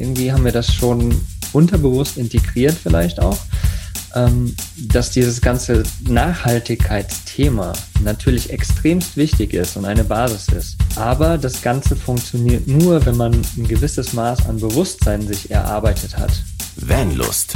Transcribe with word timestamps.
Irgendwie 0.00 0.32
haben 0.32 0.44
wir 0.44 0.52
das 0.52 0.72
schon 0.72 1.20
unterbewusst 1.52 2.18
integriert 2.18 2.76
vielleicht 2.80 3.20
auch, 3.20 3.38
ähm, 4.14 4.54
dass 4.76 5.10
dieses 5.10 5.40
ganze 5.40 5.82
Nachhaltigkeitsthema 6.08 7.72
natürlich 8.02 8.50
extremst 8.50 9.16
wichtig 9.16 9.54
ist 9.54 9.76
und 9.76 9.84
eine 9.84 10.04
Basis 10.04 10.48
ist. 10.48 10.76
Aber 10.96 11.38
das 11.38 11.62
Ganze 11.62 11.96
funktioniert 11.96 12.66
nur, 12.66 13.04
wenn 13.06 13.16
man 13.16 13.34
ein 13.56 13.68
gewisses 13.68 14.12
Maß 14.12 14.46
an 14.46 14.60
Bewusstsein 14.60 15.26
sich 15.26 15.50
erarbeitet 15.50 16.16
hat. 16.16 16.32
Vanlust. 16.76 17.54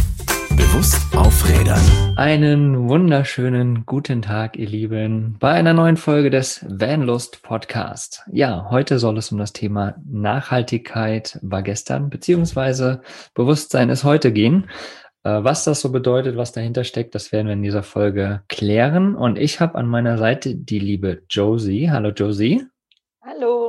Bewusst 0.57 1.16
aufrädern. 1.16 1.80
Einen 2.16 2.89
wunderschönen 2.89 3.85
guten 3.87 4.21
Tag, 4.21 4.59
ihr 4.59 4.68
Lieben, 4.68 5.36
bei 5.41 5.53
einer 5.53 5.73
neuen 5.73 5.96
Folge 5.96 6.30
des 6.30 6.64
Vanlust 6.68 7.43
Podcast. 7.43 8.23
Ja, 8.30 8.68
heute 8.71 8.99
soll 8.99 9.17
es 9.18 9.32
um 9.32 9.39
das 9.39 9.53
Thema 9.53 9.95
Nachhaltigkeit 10.04 11.39
war 11.43 11.62
gestern, 11.62 12.11
beziehungsweise 12.11 13.00
Bewusstsein 13.35 13.89
ist 13.89 14.04
heute 14.04 14.32
gehen. 14.32 14.68
Äh, 15.25 15.44
was 15.44 15.64
das 15.64 15.80
so 15.80 15.91
bedeutet, 15.91 16.36
was 16.36 16.53
dahinter 16.53 16.85
steckt, 16.85 17.14
das 17.14 17.32
werden 17.32 17.46
wir 17.46 17.55
in 17.55 17.63
dieser 17.63 17.82
Folge 17.82 18.43
klären. 18.49 19.14
Und 19.14 19.39
ich 19.39 19.61
habe 19.61 19.77
an 19.77 19.86
meiner 19.86 20.19
Seite 20.19 20.55
die 20.55 20.80
liebe 20.80 21.22
Josie. 21.30 21.91
Hallo 21.91 22.11
Josie. 22.11 22.66
Hallo. 23.22 23.61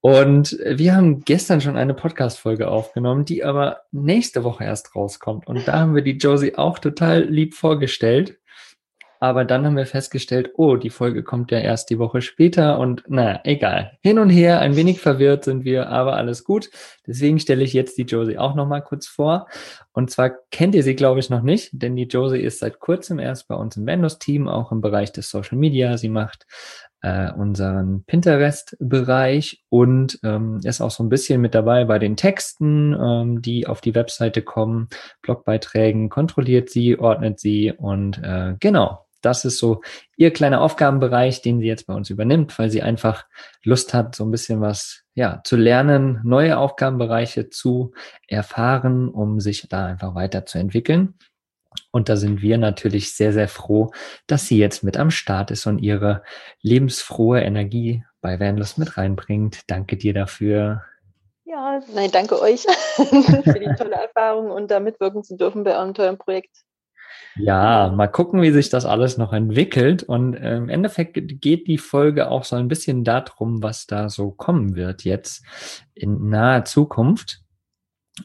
Und 0.00 0.58
wir 0.64 0.94
haben 0.94 1.20
gestern 1.24 1.60
schon 1.60 1.76
eine 1.76 1.94
Podcast-Folge 1.94 2.68
aufgenommen, 2.68 3.24
die 3.24 3.44
aber 3.44 3.82
nächste 3.92 4.44
Woche 4.44 4.64
erst 4.64 4.94
rauskommt. 4.94 5.46
Und 5.46 5.66
da 5.66 5.80
haben 5.80 5.94
wir 5.94 6.02
die 6.02 6.18
Josie 6.18 6.56
auch 6.56 6.78
total 6.78 7.24
lieb 7.24 7.54
vorgestellt. 7.54 8.40
Aber 9.22 9.44
dann 9.44 9.66
haben 9.66 9.76
wir 9.76 9.84
festgestellt, 9.84 10.52
oh, 10.56 10.76
die 10.76 10.88
Folge 10.88 11.22
kommt 11.22 11.50
ja 11.50 11.58
erst 11.58 11.90
die 11.90 11.98
Woche 11.98 12.22
später 12.22 12.78
und 12.78 13.04
naja, 13.06 13.40
egal. 13.44 13.98
Hin 14.00 14.18
und 14.18 14.30
her, 14.30 14.60
ein 14.60 14.76
wenig 14.76 14.98
verwirrt 14.98 15.44
sind 15.44 15.62
wir, 15.66 15.90
aber 15.90 16.16
alles 16.16 16.42
gut. 16.42 16.70
Deswegen 17.06 17.38
stelle 17.38 17.62
ich 17.62 17.74
jetzt 17.74 17.98
die 17.98 18.04
Josie 18.04 18.38
auch 18.38 18.54
nochmal 18.54 18.82
kurz 18.82 19.06
vor. 19.06 19.46
Und 19.92 20.10
zwar 20.10 20.30
kennt 20.50 20.74
ihr 20.74 20.82
sie, 20.82 20.96
glaube 20.96 21.20
ich, 21.20 21.28
noch 21.28 21.42
nicht, 21.42 21.68
denn 21.72 21.96
die 21.96 22.04
Josie 22.04 22.40
ist 22.40 22.60
seit 22.60 22.80
kurzem 22.80 23.18
erst 23.18 23.46
bei 23.46 23.54
uns 23.56 23.76
im 23.76 23.86
Windows-Team, 23.86 24.48
auch 24.48 24.72
im 24.72 24.80
Bereich 24.80 25.12
des 25.12 25.28
Social 25.28 25.58
Media. 25.58 25.98
Sie 25.98 26.08
macht 26.08 26.46
äh, 27.02 27.32
unseren 27.32 28.04
Pinterest-Bereich 28.04 29.64
und 29.68 30.18
ähm, 30.22 30.60
ist 30.64 30.80
auch 30.80 30.90
so 30.90 31.02
ein 31.02 31.08
bisschen 31.08 31.40
mit 31.40 31.54
dabei 31.54 31.84
bei 31.84 31.98
den 31.98 32.16
Texten, 32.16 32.94
ähm, 32.94 33.42
die 33.42 33.66
auf 33.66 33.80
die 33.80 33.94
Webseite 33.94 34.42
kommen, 34.42 34.88
Blogbeiträgen, 35.22 36.08
kontrolliert 36.08 36.70
sie, 36.70 36.98
ordnet 36.98 37.40
sie 37.40 37.72
und 37.72 38.18
äh, 38.22 38.54
genau, 38.60 39.06
das 39.22 39.44
ist 39.44 39.58
so 39.58 39.82
ihr 40.16 40.32
kleiner 40.32 40.60
Aufgabenbereich, 40.60 41.42
den 41.42 41.60
sie 41.60 41.66
jetzt 41.66 41.86
bei 41.86 41.94
uns 41.94 42.10
übernimmt, 42.10 42.58
weil 42.58 42.70
sie 42.70 42.82
einfach 42.82 43.26
Lust 43.64 43.92
hat, 43.94 44.14
so 44.14 44.24
ein 44.24 44.30
bisschen 44.30 44.60
was 44.60 45.04
ja 45.14 45.40
zu 45.44 45.56
lernen, 45.56 46.20
neue 46.24 46.58
Aufgabenbereiche 46.58 47.50
zu 47.50 47.92
erfahren, 48.28 49.08
um 49.08 49.40
sich 49.40 49.66
da 49.68 49.86
einfach 49.86 50.14
weiterzuentwickeln. 50.14 51.14
Und 51.92 52.08
da 52.08 52.16
sind 52.16 52.42
wir 52.42 52.58
natürlich 52.58 53.14
sehr, 53.14 53.32
sehr 53.32 53.48
froh, 53.48 53.92
dass 54.26 54.46
sie 54.46 54.58
jetzt 54.58 54.82
mit 54.84 54.96
am 54.96 55.10
Start 55.10 55.50
ist 55.50 55.66
und 55.66 55.78
ihre 55.78 56.22
lebensfrohe 56.62 57.40
Energie 57.40 58.04
bei 58.20 58.38
Vanlust 58.38 58.78
mit 58.78 58.96
reinbringt. 58.96 59.60
Danke 59.66 59.96
dir 59.96 60.14
dafür. 60.14 60.82
Ja, 61.44 61.80
nein, 61.94 62.10
danke 62.12 62.40
euch 62.40 62.62
für 62.94 63.58
die 63.58 63.74
tolle 63.76 63.96
Erfahrung 63.96 64.50
und 64.50 64.70
da 64.70 64.78
mitwirken 64.78 65.24
zu 65.24 65.36
dürfen 65.36 65.64
bei 65.64 65.76
eurem 65.76 65.94
tollen 65.94 66.18
Projekt. 66.18 66.64
Ja, 67.36 67.92
mal 67.94 68.08
gucken, 68.08 68.42
wie 68.42 68.50
sich 68.50 68.70
das 68.70 68.84
alles 68.84 69.16
noch 69.16 69.32
entwickelt. 69.32 70.02
Und 70.02 70.34
äh, 70.34 70.56
im 70.56 70.68
Endeffekt 70.68 71.18
geht 71.40 71.66
die 71.66 71.78
Folge 71.78 72.30
auch 72.30 72.44
so 72.44 72.56
ein 72.56 72.68
bisschen 72.68 73.04
darum, 73.04 73.62
was 73.62 73.86
da 73.86 74.08
so 74.08 74.30
kommen 74.30 74.76
wird 74.76 75.04
jetzt 75.04 75.44
in 75.94 76.28
naher 76.28 76.64
Zukunft. 76.64 77.40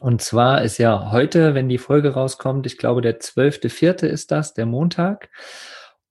Und 0.00 0.22
zwar 0.22 0.62
ist 0.62 0.78
ja 0.78 1.10
heute, 1.10 1.54
wenn 1.54 1.68
die 1.68 1.78
Folge 1.78 2.14
rauskommt, 2.14 2.66
ich 2.66 2.78
glaube, 2.78 3.00
der 3.00 3.20
zwölfte, 3.20 3.68
vierte 3.68 4.06
ist 4.06 4.30
das, 4.30 4.54
der 4.54 4.66
Montag. 4.66 5.28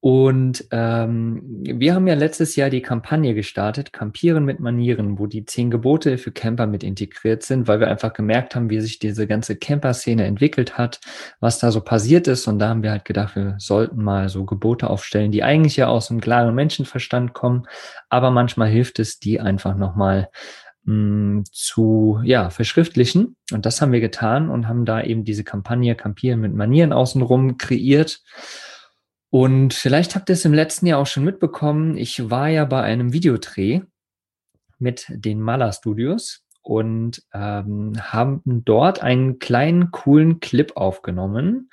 Und 0.05 0.65
ähm, 0.69 1.41
wir 1.63 1.95
haben 1.95 2.05
ja 2.05 2.13
letztes 2.13 2.55
Jahr 2.55 2.69
die 2.69 2.83
Kampagne 2.83 3.33
gestartet, 3.33 3.91
Campieren 3.91 4.45
mit 4.45 4.59
Manieren, 4.59 5.17
wo 5.17 5.25
die 5.25 5.45
zehn 5.45 5.71
Gebote 5.71 6.19
für 6.19 6.31
Camper 6.31 6.67
mit 6.67 6.83
integriert 6.83 7.41
sind, 7.41 7.67
weil 7.67 7.79
wir 7.79 7.87
einfach 7.87 8.13
gemerkt 8.13 8.53
haben, 8.53 8.69
wie 8.69 8.79
sich 8.81 8.99
diese 8.99 9.25
ganze 9.25 9.55
Camper-Szene 9.55 10.23
entwickelt 10.23 10.77
hat, 10.77 10.99
was 11.39 11.57
da 11.57 11.71
so 11.71 11.81
passiert 11.81 12.27
ist. 12.27 12.47
Und 12.47 12.59
da 12.59 12.69
haben 12.69 12.83
wir 12.83 12.91
halt 12.91 13.03
gedacht, 13.03 13.35
wir 13.35 13.55
sollten 13.57 14.03
mal 14.03 14.29
so 14.29 14.45
Gebote 14.45 14.91
aufstellen, 14.91 15.31
die 15.31 15.41
eigentlich 15.41 15.75
ja 15.75 15.87
aus 15.87 16.11
einem 16.11 16.21
klaren 16.21 16.53
Menschenverstand 16.53 17.33
kommen, 17.33 17.65
aber 18.07 18.29
manchmal 18.29 18.67
hilft 18.67 18.99
es, 18.99 19.17
die 19.17 19.39
einfach 19.39 19.75
nochmal 19.75 20.29
mh, 20.85 21.43
zu 21.51 22.19
ja, 22.23 22.49
verschriftlichen. 22.49 23.35
Und 23.51 23.65
das 23.65 23.81
haben 23.81 23.91
wir 23.91 24.01
getan 24.01 24.49
und 24.49 24.67
haben 24.67 24.85
da 24.85 25.01
eben 25.01 25.23
diese 25.23 25.43
Kampagne 25.43 25.95
Campieren 25.95 26.39
mit 26.39 26.53
Manieren 26.53 26.93
außenrum 26.93 27.57
kreiert. 27.57 28.21
Und 29.29 29.73
vielleicht 29.73 30.15
habt 30.15 30.29
ihr 30.29 30.33
es 30.33 30.45
im 30.45 30.53
letzten 30.53 30.85
Jahr 30.85 30.99
auch 30.99 31.07
schon 31.07 31.25
mitbekommen. 31.25 31.97
Ich 31.97 32.29
war 32.29 32.47
ja 32.47 32.65
bei 32.65 32.81
einem 32.81 33.11
Videodreh 33.11 33.81
mit 34.79 35.05
den 35.09 35.41
Maler 35.41 35.73
Studios 35.73 36.43
und 36.61 37.21
ähm, 37.33 37.93
haben 37.99 38.41
dort 38.45 39.01
einen 39.01 39.39
kleinen 39.39 39.91
coolen 39.91 40.39
Clip 40.39 40.75
aufgenommen 40.75 41.69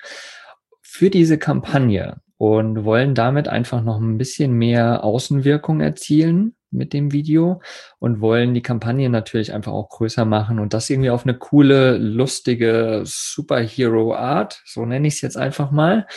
für 0.81 1.09
diese 1.09 1.37
Kampagne 1.37 2.21
und 2.37 2.83
wollen 2.83 3.15
damit 3.15 3.47
einfach 3.47 3.81
noch 3.81 3.99
ein 3.99 4.17
bisschen 4.17 4.53
mehr 4.53 5.03
Außenwirkung 5.03 5.79
erzielen 5.81 6.55
mit 6.73 6.93
dem 6.93 7.11
Video 7.11 7.61
und 7.99 8.21
wollen 8.21 8.53
die 8.53 8.61
Kampagne 8.61 9.09
natürlich 9.09 9.53
einfach 9.53 9.71
auch 9.71 9.89
größer 9.89 10.25
machen 10.25 10.59
und 10.59 10.73
das 10.73 10.89
irgendwie 10.89 11.09
auf 11.09 11.25
eine 11.25 11.37
coole, 11.37 11.97
lustige 11.97 13.01
Superhero-Art, 13.05 14.61
so 14.65 14.85
nenne 14.85 15.07
ich 15.07 15.15
es 15.15 15.21
jetzt 15.21 15.37
einfach 15.37 15.71
mal. 15.71 16.07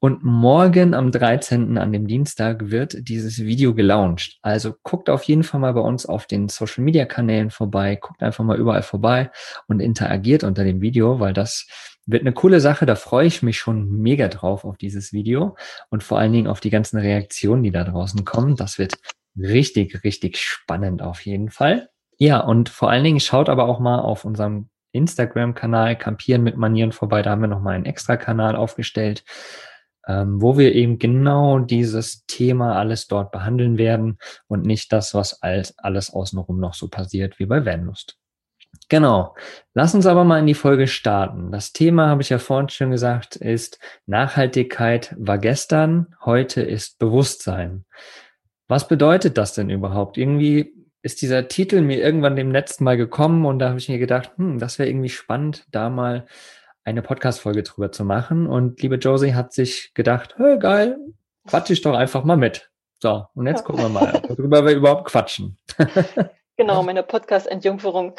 Und 0.00 0.22
morgen 0.22 0.92
am 0.92 1.10
13. 1.10 1.78
an 1.78 1.92
dem 1.92 2.06
Dienstag 2.06 2.70
wird 2.70 3.08
dieses 3.08 3.38
Video 3.38 3.74
gelauncht. 3.74 4.38
Also 4.42 4.74
guckt 4.82 5.08
auf 5.08 5.22
jeden 5.22 5.44
Fall 5.44 5.60
mal 5.60 5.72
bei 5.72 5.80
uns 5.80 6.04
auf 6.04 6.26
den 6.26 6.48
Social-Media-Kanälen 6.48 7.50
vorbei, 7.50 7.96
guckt 7.96 8.22
einfach 8.22 8.44
mal 8.44 8.58
überall 8.58 8.82
vorbei 8.82 9.30
und 9.66 9.80
interagiert 9.80 10.44
unter 10.44 10.62
dem 10.62 10.82
Video, 10.82 11.20
weil 11.20 11.32
das 11.32 11.66
wird 12.06 12.22
eine 12.22 12.32
coole 12.32 12.60
Sache, 12.60 12.86
da 12.86 12.96
freue 12.96 13.26
ich 13.26 13.42
mich 13.42 13.58
schon 13.58 13.90
mega 13.90 14.28
drauf 14.28 14.64
auf 14.64 14.76
dieses 14.76 15.12
Video 15.12 15.56
und 15.90 16.02
vor 16.02 16.18
allen 16.18 16.32
Dingen 16.32 16.48
auf 16.48 16.60
die 16.60 16.70
ganzen 16.70 16.98
Reaktionen, 16.98 17.62
die 17.62 17.70
da 17.70 17.84
draußen 17.84 18.24
kommen. 18.24 18.56
Das 18.56 18.78
wird 18.78 18.98
richtig, 19.36 20.04
richtig 20.04 20.38
spannend 20.38 21.02
auf 21.02 21.24
jeden 21.24 21.50
Fall. 21.50 21.88
Ja, 22.18 22.40
und 22.40 22.68
vor 22.68 22.90
allen 22.90 23.04
Dingen 23.04 23.20
schaut 23.20 23.48
aber 23.48 23.66
auch 23.66 23.80
mal 23.80 23.98
auf 24.00 24.24
unserem 24.24 24.68
Instagram-Kanal 24.92 25.96
Campieren 25.96 26.42
mit 26.42 26.56
Manieren 26.56 26.92
vorbei. 26.92 27.22
Da 27.22 27.30
haben 27.30 27.40
wir 27.40 27.48
nochmal 27.48 27.74
einen 27.74 27.86
extra 27.86 28.16
Kanal 28.16 28.54
aufgestellt, 28.54 29.24
ähm, 30.06 30.40
wo 30.40 30.56
wir 30.56 30.74
eben 30.74 30.98
genau 30.98 31.58
dieses 31.58 32.24
Thema 32.26 32.76
alles 32.78 33.08
dort 33.08 33.32
behandeln 33.32 33.78
werden 33.78 34.18
und 34.46 34.64
nicht 34.64 34.92
das, 34.92 35.14
was 35.14 35.42
als, 35.42 35.76
alles 35.78 36.12
außenrum 36.12 36.60
noch 36.60 36.74
so 36.74 36.88
passiert 36.88 37.38
wie 37.38 37.46
bei 37.46 37.66
Vanlust. 37.66 38.16
Genau. 38.88 39.34
Lass 39.72 39.94
uns 39.94 40.06
aber 40.06 40.24
mal 40.24 40.40
in 40.40 40.46
die 40.46 40.54
Folge 40.54 40.86
starten. 40.86 41.50
Das 41.50 41.72
Thema, 41.72 42.08
habe 42.08 42.22
ich 42.22 42.28
ja 42.28 42.38
vorhin 42.38 42.68
schon 42.68 42.90
gesagt, 42.90 43.36
ist 43.36 43.78
Nachhaltigkeit 44.06 45.14
war 45.18 45.38
gestern, 45.38 46.14
heute 46.24 46.62
ist 46.62 46.98
Bewusstsein. 46.98 47.84
Was 48.68 48.88
bedeutet 48.88 49.36
das 49.36 49.54
denn 49.54 49.70
überhaupt? 49.70 50.16
Irgendwie 50.16 50.72
ist 51.02 51.20
dieser 51.20 51.48
Titel 51.48 51.82
mir 51.82 51.98
irgendwann 51.98 52.36
dem 52.36 52.50
letzten 52.50 52.84
Mal 52.84 52.96
gekommen 52.96 53.44
und 53.44 53.58
da 53.58 53.68
habe 53.68 53.78
ich 53.78 53.88
mir 53.88 53.98
gedacht, 53.98 54.32
hm, 54.36 54.58
das 54.58 54.78
wäre 54.78 54.88
irgendwie 54.88 55.10
spannend, 55.10 55.66
da 55.70 55.90
mal 55.90 56.26
eine 56.82 57.02
Podcast-Folge 57.02 57.62
drüber 57.62 57.92
zu 57.92 58.04
machen. 58.04 58.46
Und 58.46 58.80
liebe 58.80 58.96
Josie 58.96 59.34
hat 59.34 59.52
sich 59.52 59.92
gedacht, 59.94 60.34
hey, 60.38 60.58
geil, 60.58 60.96
quatsch 61.46 61.70
ich 61.70 61.82
doch 61.82 61.94
einfach 61.94 62.24
mal 62.24 62.36
mit. 62.36 62.70
So, 63.00 63.26
und 63.34 63.46
jetzt 63.46 63.60
ja. 63.60 63.64
gucken 63.66 63.82
wir 63.82 63.88
mal, 63.90 64.22
worüber 64.28 64.64
wir 64.64 64.74
überhaupt 64.74 65.06
quatschen. 65.06 65.58
genau, 66.56 66.82
meine 66.82 67.02
Podcast-Entjungferung. 67.02 68.14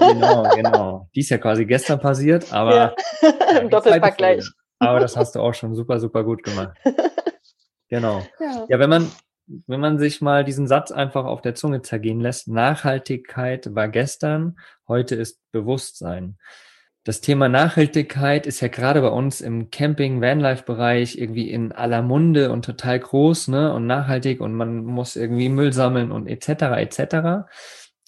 genau, 0.00 0.42
genau. 0.54 1.08
Die 1.14 1.20
ist 1.20 1.30
ja 1.30 1.38
quasi 1.38 1.66
gestern 1.66 2.00
passiert, 2.00 2.52
aber 2.52 2.74
ja. 2.74 2.94
im 3.60 3.70
Doppelpack 3.70 4.16
gleich. 4.16 4.44
Aber 4.80 4.98
das 5.00 5.16
hast 5.16 5.34
du 5.34 5.40
auch 5.40 5.54
schon 5.54 5.74
super, 5.74 6.00
super 6.00 6.24
gut 6.24 6.42
gemacht. 6.42 6.76
Genau. 7.90 8.22
Ja. 8.38 8.66
ja, 8.68 8.78
wenn 8.78 8.90
man 8.90 9.10
wenn 9.66 9.80
man 9.80 9.98
sich 9.98 10.20
mal 10.20 10.44
diesen 10.44 10.66
Satz 10.66 10.90
einfach 10.90 11.24
auf 11.24 11.42
der 11.42 11.54
Zunge 11.54 11.82
zergehen 11.82 12.20
lässt, 12.20 12.48
Nachhaltigkeit 12.48 13.74
war 13.74 13.88
gestern, 13.88 14.58
heute 14.86 15.14
ist 15.14 15.40
Bewusstsein. 15.52 16.38
Das 17.04 17.22
Thema 17.22 17.48
Nachhaltigkeit 17.48 18.46
ist 18.46 18.60
ja 18.60 18.68
gerade 18.68 19.00
bei 19.00 19.08
uns 19.08 19.40
im 19.40 19.70
Camping, 19.70 20.20
Vanlife-Bereich 20.20 21.16
irgendwie 21.16 21.50
in 21.50 21.72
aller 21.72 22.02
Munde 22.02 22.52
und 22.52 22.64
total 22.64 23.00
groß, 23.00 23.48
ne, 23.48 23.72
und 23.72 23.86
nachhaltig 23.86 24.40
und 24.40 24.54
man 24.54 24.84
muss 24.84 25.16
irgendwie 25.16 25.48
Müll 25.48 25.72
sammeln 25.72 26.12
und 26.12 26.26
etc. 26.26 26.48
etc. 26.76 27.48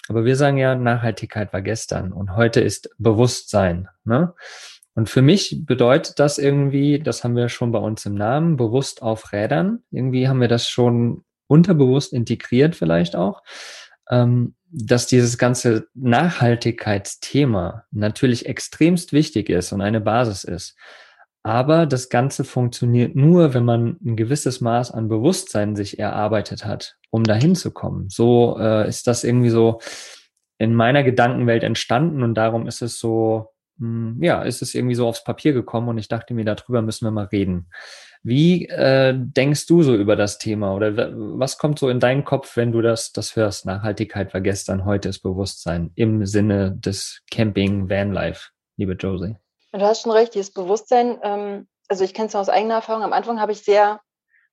Aber 0.09 0.25
wir 0.25 0.37
sagen 0.37 0.59
ja, 0.59 0.75
Nachhaltigkeit 0.75 1.53
war 1.53 1.63
gestern 1.63 2.13
und 2.13 2.37
heute 2.37 2.61
ist 2.61 2.91
Bewusstsein, 2.99 3.89
ne? 4.05 4.35
Und 4.95 5.09
für 5.09 5.23
mich 5.23 5.63
bedeutet 5.65 6.19
das 6.19 6.37
irgendwie, 6.37 6.99
das 6.99 7.25
haben 7.25 7.37
wir 7.37 7.49
schon 7.49 7.73
bei 7.73 7.79
uns 7.79 8.05
im 8.07 8.17
Namen, 8.17 8.57
bewusst 8.57 9.03
auf 9.03 9.33
Rädern. 9.33 9.85
Irgendwie 9.91 10.29
haben 10.29 10.41
wir 10.41 10.49
das 10.49 10.69
schon 10.69 11.25
unterbewusst 11.51 12.13
integriert 12.13 12.77
vielleicht 12.77 13.17
auch. 13.17 13.43
Ähm, 14.09 14.55
dass 14.73 15.07
dieses 15.07 15.37
ganze 15.37 15.89
Nachhaltigkeitsthema 15.95 17.85
natürlich 17.91 18.47
extremst 18.47 19.13
wichtig 19.13 19.51
ist 19.51 19.73
und 19.73 19.81
eine 19.81 20.01
Basis 20.01 20.45
ist. 20.45 20.77
Aber 21.43 21.87
das 21.87 22.09
Ganze 22.09 22.45
funktioniert 22.45 23.17
nur, 23.17 23.55
wenn 23.55 23.65
man 23.65 23.97
ein 24.05 24.15
gewisses 24.15 24.61
Maß 24.61 24.91
an 24.93 25.09
Bewusstsein 25.09 25.75
sich 25.75 25.99
erarbeitet 25.99 26.65
hat, 26.67 26.99
um 27.11 27.25
dahin 27.25 27.57
zu 27.57 27.73
kommen. 27.73 28.09
So 28.11 28.59
äh, 28.61 28.89
ist 28.89 29.07
das 29.07 29.25
irgendwie 29.25 29.51
so 29.51 29.81
in 30.59 30.75
meiner 30.75 31.03
Gedankenwelt 31.03 31.65
entstanden 31.65 32.23
und 32.23 32.35
darum 32.35 32.67
ist 32.67 32.83
es 32.83 33.01
so, 33.01 33.49
mh, 33.79 34.11
hm, 34.11 34.23
ja, 34.23 34.43
ist 34.43 34.61
es 34.61 34.75
irgendwie 34.75 34.95
so 34.95 35.09
aufs 35.09 35.25
Papier 35.25 35.53
gekommen 35.55 35.89
und 35.89 35.99
ich 35.99 36.09
dachte 36.09 36.35
mir, 36.35 36.45
darüber 36.45 36.83
müssen 36.83 37.07
wir 37.07 37.11
mal 37.11 37.27
reden. 37.27 37.71
Wie 38.23 38.67
äh, 38.67 39.15
denkst 39.17 39.67
du 39.67 39.83
so 39.83 39.95
über 39.95 40.15
das 40.15 40.37
Thema 40.37 40.75
oder 40.75 41.11
was 41.15 41.57
kommt 41.57 41.79
so 41.79 41.89
in 41.89 42.01
deinen 42.01 42.25
Kopf, 42.25 42.55
wenn 42.57 42.71
du 42.71 42.83
das, 42.83 43.13
das 43.13 43.35
hörst? 43.35 43.65
Nachhaltigkeit 43.65 44.35
war 44.35 44.43
gestern, 44.43 44.85
heute 44.85 45.09
ist 45.09 45.21
Bewusstsein 45.21 45.91
im 45.95 46.27
Sinne 46.27 46.73
des 46.73 47.23
Camping 47.31 47.89
Vanlife, 47.89 48.51
liebe 48.77 48.93
Josie. 48.93 49.37
Du 49.73 49.81
hast 49.81 50.03
schon 50.03 50.13
recht, 50.13 50.35
dieses 50.35 50.53
Bewusstsein, 50.53 51.19
ähm, 51.23 51.67
also 51.89 52.05
ich 52.05 52.13
kenne 52.13 52.29
es 52.29 52.35
aus 52.35 52.51
eigener 52.51 52.75
Erfahrung, 52.75 53.05
am 53.05 53.15
Anfang 53.15 53.41
habe 53.41 53.53
ich 53.53 53.63
sehr, 53.63 54.01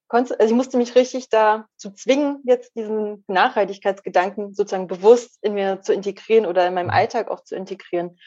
also 0.07 0.37
ich 0.39 0.53
musste 0.53 0.77
mich 0.77 0.95
richtig 0.95 1.27
dazu 1.27 1.91
zwingen, 1.91 2.39
jetzt 2.45 2.73
diesen 2.75 3.25
Nachhaltigkeitsgedanken 3.27 4.53
sozusagen 4.53 4.87
bewusst 4.87 5.39
in 5.41 5.55
mir 5.55 5.81
zu 5.81 5.91
integrieren 5.91 6.45
oder 6.45 6.65
in 6.65 6.73
meinem 6.73 6.87
mhm. 6.87 6.93
Alltag 6.93 7.29
auch 7.29 7.43
zu 7.43 7.55
integrieren. 7.55 8.17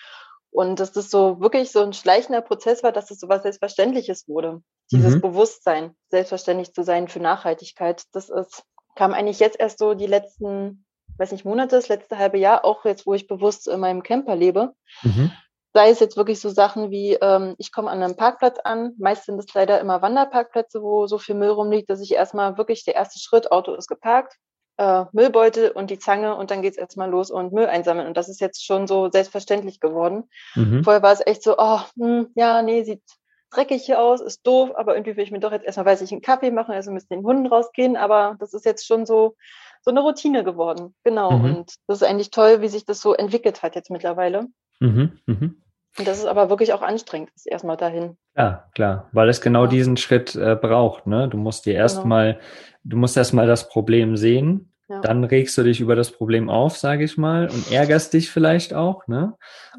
Und 0.51 0.81
dass 0.81 0.93
das 0.93 1.11
so 1.11 1.41
wirklich 1.41 1.71
so 1.71 1.81
ein 1.81 1.93
schleichender 1.93 2.41
Prozess 2.41 2.83
war, 2.83 2.93
dass 2.93 3.07
das 3.07 3.21
so 3.21 3.29
was 3.29 3.43
Selbstverständliches 3.43 4.29
wurde. 4.29 4.63
Dieses 4.91 5.17
mhm. 5.17 5.21
Bewusstsein, 5.21 5.95
selbstverständlich 6.09 6.75
zu 6.75 6.83
sein 6.83 7.09
für 7.09 7.21
Nachhaltigkeit. 7.21 8.05
Das 8.13 8.31
ist, 8.31 8.65
kam 8.97 9.15
eigentlich 9.15 9.39
jetzt 9.39 9.61
erst 9.61 9.79
so 9.79 9.95
die 9.95 10.09
letzten, 10.09 10.85
weiß 11.19 11.31
nicht, 11.33 11.45
Monate, 11.45 11.77
das 11.77 11.89
letzte 11.89 12.19
halbe 12.19 12.39
Jahr, 12.39 12.65
auch 12.65 12.85
jetzt, 12.85 13.07
wo 13.07 13.15
ich 13.15 13.29
bewusst 13.29 13.69
in 13.69 13.79
meinem 13.79 14.03
Camper 14.03 14.35
lebe. 14.35 14.75
Mhm 15.03 15.31
sei 15.73 15.91
es 15.91 16.01
jetzt 16.01 16.17
wirklich 16.17 16.41
so 16.41 16.49
Sachen 16.49 16.91
wie, 16.91 17.15
ähm, 17.15 17.55
ich 17.59 17.73
komme 17.73 17.91
an 17.91 18.03
einem 18.03 18.17
Parkplatz 18.17 18.59
an, 18.59 18.95
meist 18.99 19.27
sind 19.27 19.39
es 19.39 19.53
leider 19.55 19.81
immer 19.81 20.03
Wanderparkplätze, 20.03 20.83
wo 20.83 21.07
so 21.07 21.19
viel 21.19 21.35
Müll 21.35 21.51
rumliegt, 21.51 21.91
dass 21.91 22.01
ich 22.01 22.13
erstmal 22.13 22.59
wirklich 22.59 22.85
der 22.85 22.97
erste 22.97 23.19
Schritt, 23.19 23.53
Auto 23.53 23.75
ist 23.75 23.87
geparkt, 23.87 24.37
äh, 24.81 25.05
Müllbeutel 25.13 25.71
und 25.71 25.91
die 25.91 25.99
Zange 25.99 26.35
und 26.35 26.51
dann 26.51 26.63
geht's 26.63 26.79
erstmal 26.79 27.11
los 27.11 27.31
und 27.31 27.53
Müll 27.53 27.67
einsammeln. 27.67 28.07
Und 28.07 28.17
das 28.17 28.31
ist 28.31 28.41
jetzt 28.41 28.65
schon 28.65 28.87
so 28.87 29.11
selbstverständlich 29.11 29.79
geworden. 29.79 30.25
Mhm. 30.55 30.85
Vorher 30.85 31.03
war 31.03 31.13
es 31.13 31.25
echt 31.27 31.43
so, 31.43 31.57
oh, 31.59 31.81
hm, 31.99 32.29
ja, 32.35 32.63
nee, 32.63 32.83
sieht 32.83 33.03
dreckig 33.51 33.85
hier 33.85 34.01
aus, 34.01 34.23
ist 34.23 34.47
doof, 34.47 34.71
aber 34.77 34.95
irgendwie 34.95 35.17
will 35.17 35.25
ich 35.25 35.33
mir 35.33 35.41
doch 35.41 35.53
jetzt 35.53 35.67
erstmal, 35.67 35.85
weiß 35.85 36.01
ich, 36.01 36.13
einen 36.13 36.23
Kaffee 36.23 36.51
machen, 36.51 36.73
also 36.73 36.93
müssen 36.93 37.13
den 37.13 37.25
Hunden 37.25 37.47
rausgehen, 37.47 37.97
aber 37.97 38.37
das 38.41 38.55
ist 38.55 38.65
jetzt 38.65 38.87
schon 38.87 39.05
so, 39.05 39.37
so 39.83 39.91
eine 39.91 40.01
Routine 40.01 40.45
geworden. 40.45 40.95
Genau. 41.05 41.33
Mhm. 41.33 41.45
Und 41.45 41.75
das 41.87 42.01
ist 42.01 42.09
eigentlich 42.09 42.31
toll, 42.31 42.63
wie 42.63 42.69
sich 42.69 42.87
das 42.87 43.03
so 43.03 43.13
entwickelt 43.13 43.63
hat 43.63 43.75
jetzt 43.75 43.91
mittlerweile. 43.91 44.47
Mhm, 44.79 45.19
mhm. 45.27 45.63
Und 45.99 46.09
das 46.09 46.19
ist 46.19 46.27
aber 46.27 46.49
wirklich 46.49 46.73
auch 46.73 46.83
anstrengend, 46.83 47.31
ist 47.35 47.47
erstmal 47.47 47.77
dahin. 47.77 48.17
Ja, 48.37 48.71
klar, 48.75 49.11
weil 49.13 49.29
es 49.29 49.41
genau 49.41 49.65
ja. 49.65 49.71
diesen 49.71 49.97
Schritt 49.97 50.37
äh, 50.37 50.57
braucht. 50.57 51.07
Ne? 51.07 51.29
Du 51.29 51.37
musst 51.37 51.67
dir 51.67 51.75
erstmal, 51.75 52.35
genau. 52.35 52.45
du 52.85 52.97
musst 52.97 53.17
erstmal 53.17 53.47
das 53.47 53.69
Problem 53.69 54.17
sehen, 54.17 54.70
dann 55.03 55.25
regst 55.25 55.57
du 55.57 55.63
dich 55.63 55.81
über 55.81 55.95
das 55.95 56.11
Problem 56.11 56.49
auf, 56.49 56.77
sage 56.77 57.05
ich 57.05 57.17
mal, 57.17 57.49
und 57.49 57.71
ärgerst 57.71 58.13
dich 58.13 58.31
vielleicht 58.31 58.75
auch. 58.75 59.07
Ne? 59.07 59.35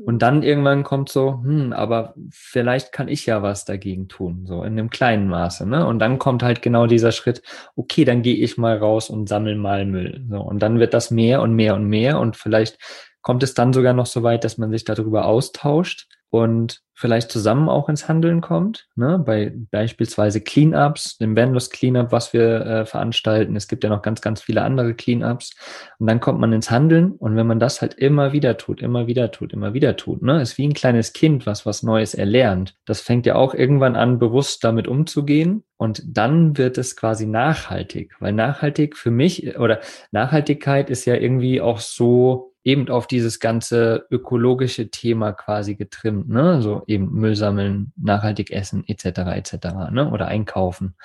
Und 0.06 0.22
dann 0.22 0.42
irgendwann 0.42 0.84
kommt 0.84 1.10
so, 1.10 1.42
hm, 1.44 1.74
aber 1.74 2.14
vielleicht 2.32 2.92
kann 2.92 3.08
ich 3.08 3.26
ja 3.26 3.44
was 3.44 3.66
dagegen 3.66 4.08
tun, 4.08 4.46
so 4.46 4.64
in 4.64 4.74
einem 4.74 4.90
kleinen 4.90 5.28
Maße. 5.28 5.68
Ne? 5.68 5.86
Und 5.86 6.00
dann 6.00 6.18
kommt 6.18 6.44
halt 6.44 6.62
genau 6.62 6.88
dieser 6.88 7.12
Schritt, 7.12 7.42
okay, 7.76 8.06
dann 8.06 8.22
gehe 8.22 8.36
ich 8.36 8.58
mal 8.58 8.78
raus 8.78 9.10
und 9.10 9.28
sammel 9.28 9.56
mal 9.56 9.86
Müll. 9.86 10.26
So, 10.30 10.40
und 10.40 10.60
dann 10.60 10.80
wird 10.80 10.94
das 10.94 11.12
mehr 11.12 11.42
und 11.42 11.54
mehr 11.54 11.76
und 11.76 11.86
mehr 11.86 12.20
und 12.20 12.38
vielleicht 12.38 12.78
kommt 13.22 13.44
es 13.44 13.54
dann 13.54 13.74
sogar 13.74 13.94
noch 13.94 14.06
so 14.08 14.24
weit, 14.24 14.44
dass 14.44 14.58
man 14.58 14.72
sich 14.72 14.84
darüber 14.86 15.26
austauscht 15.26 16.08
und 16.32 16.82
vielleicht 16.94 17.32
zusammen 17.32 17.68
auch 17.68 17.90
ins 17.90 18.08
Handeln 18.08 18.42
kommt, 18.42 18.88
ne? 18.96 19.20
bei 19.20 19.54
beispielsweise 19.70 20.40
Cleanups, 20.40 21.18
dem 21.18 21.36
Vanlust 21.36 21.74
Cleanup, 21.74 22.12
was 22.12 22.32
wir 22.32 22.66
äh, 22.66 22.86
veranstalten. 22.86 23.56
Es 23.56 23.68
gibt 23.68 23.84
ja 23.84 23.90
noch 23.90 24.02
ganz, 24.02 24.22
ganz 24.22 24.42
viele 24.42 24.62
andere 24.62 24.94
Cleanups. 24.94 25.56
Und 26.00 26.08
dann 26.08 26.22
kommt 26.22 26.40
man 26.40 26.54
ins 26.54 26.72
Handeln 26.72 27.12
und 27.12 27.36
wenn 27.36 27.48
man 27.48 27.60
das 27.60 27.82
halt 27.82 27.96
immer 27.96 28.32
wieder 28.32 28.56
tut, 28.58 28.82
immer 28.82 29.08
wieder 29.08 29.32
tut, 29.32 29.52
immer 29.52 29.74
wieder 29.74 29.98
tut, 29.98 30.22
ne? 30.22 30.42
ist 30.42 30.58
wie 30.58 30.68
ein 30.68 30.74
kleines 30.74 31.12
Kind, 31.12 31.46
was 31.46 31.66
was 31.66 31.84
Neues 31.84 32.14
erlernt. 32.14 32.76
Das 32.86 33.02
fängt 33.02 33.26
ja 33.26 33.36
auch 33.36 33.54
irgendwann 33.54 33.98
an, 33.98 34.18
bewusst 34.18 34.64
damit 34.64 34.88
umzugehen 34.88 35.64
und 35.76 36.04
dann 36.06 36.58
wird 36.58 36.78
es 36.78 36.96
quasi 36.96 37.26
nachhaltig, 37.26 38.16
weil 38.20 38.32
nachhaltig 38.32 38.96
für 38.96 39.12
mich 39.12 39.58
oder 39.58 39.82
Nachhaltigkeit 40.12 40.90
ist 40.90 41.06
ja 41.06 41.16
irgendwie 41.16 41.60
auch 41.60 41.80
so 41.80 42.51
eben 42.64 42.90
auf 42.90 43.08
dieses 43.08 43.40
ganze 43.40 44.06
ökologische 44.12 44.92
Thema 44.92 45.34
quasi 45.34 45.76
getrimmt, 45.76 46.30
ne? 46.30 46.62
So 46.62 46.84
eben 46.88 47.12
Müll 47.12 47.36
sammeln, 47.36 47.92
nachhaltig 47.98 48.52
essen, 48.52 48.84
etc. 48.88 49.06
etc. 49.36 49.54
Ne? 49.92 50.10
Oder 50.12 50.28
einkaufen. 50.28 50.96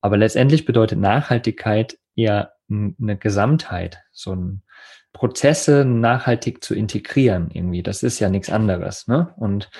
Aber 0.00 0.16
letztendlich 0.16 0.64
bedeutet 0.64 0.98
Nachhaltigkeit 0.98 1.98
eher 2.16 2.54
eine 2.68 3.16
Gesamtheit, 3.16 4.02
so 4.10 4.34
ein 4.34 4.62
Prozesse 5.12 5.84
nachhaltig 5.84 6.64
zu 6.64 6.74
integrieren 6.74 7.50
irgendwie. 7.52 7.82
Das 7.82 8.02
ist 8.02 8.18
ja 8.18 8.28
nichts 8.28 8.50
anderes. 8.50 9.06
Ne? 9.06 9.32
Und 9.36 9.70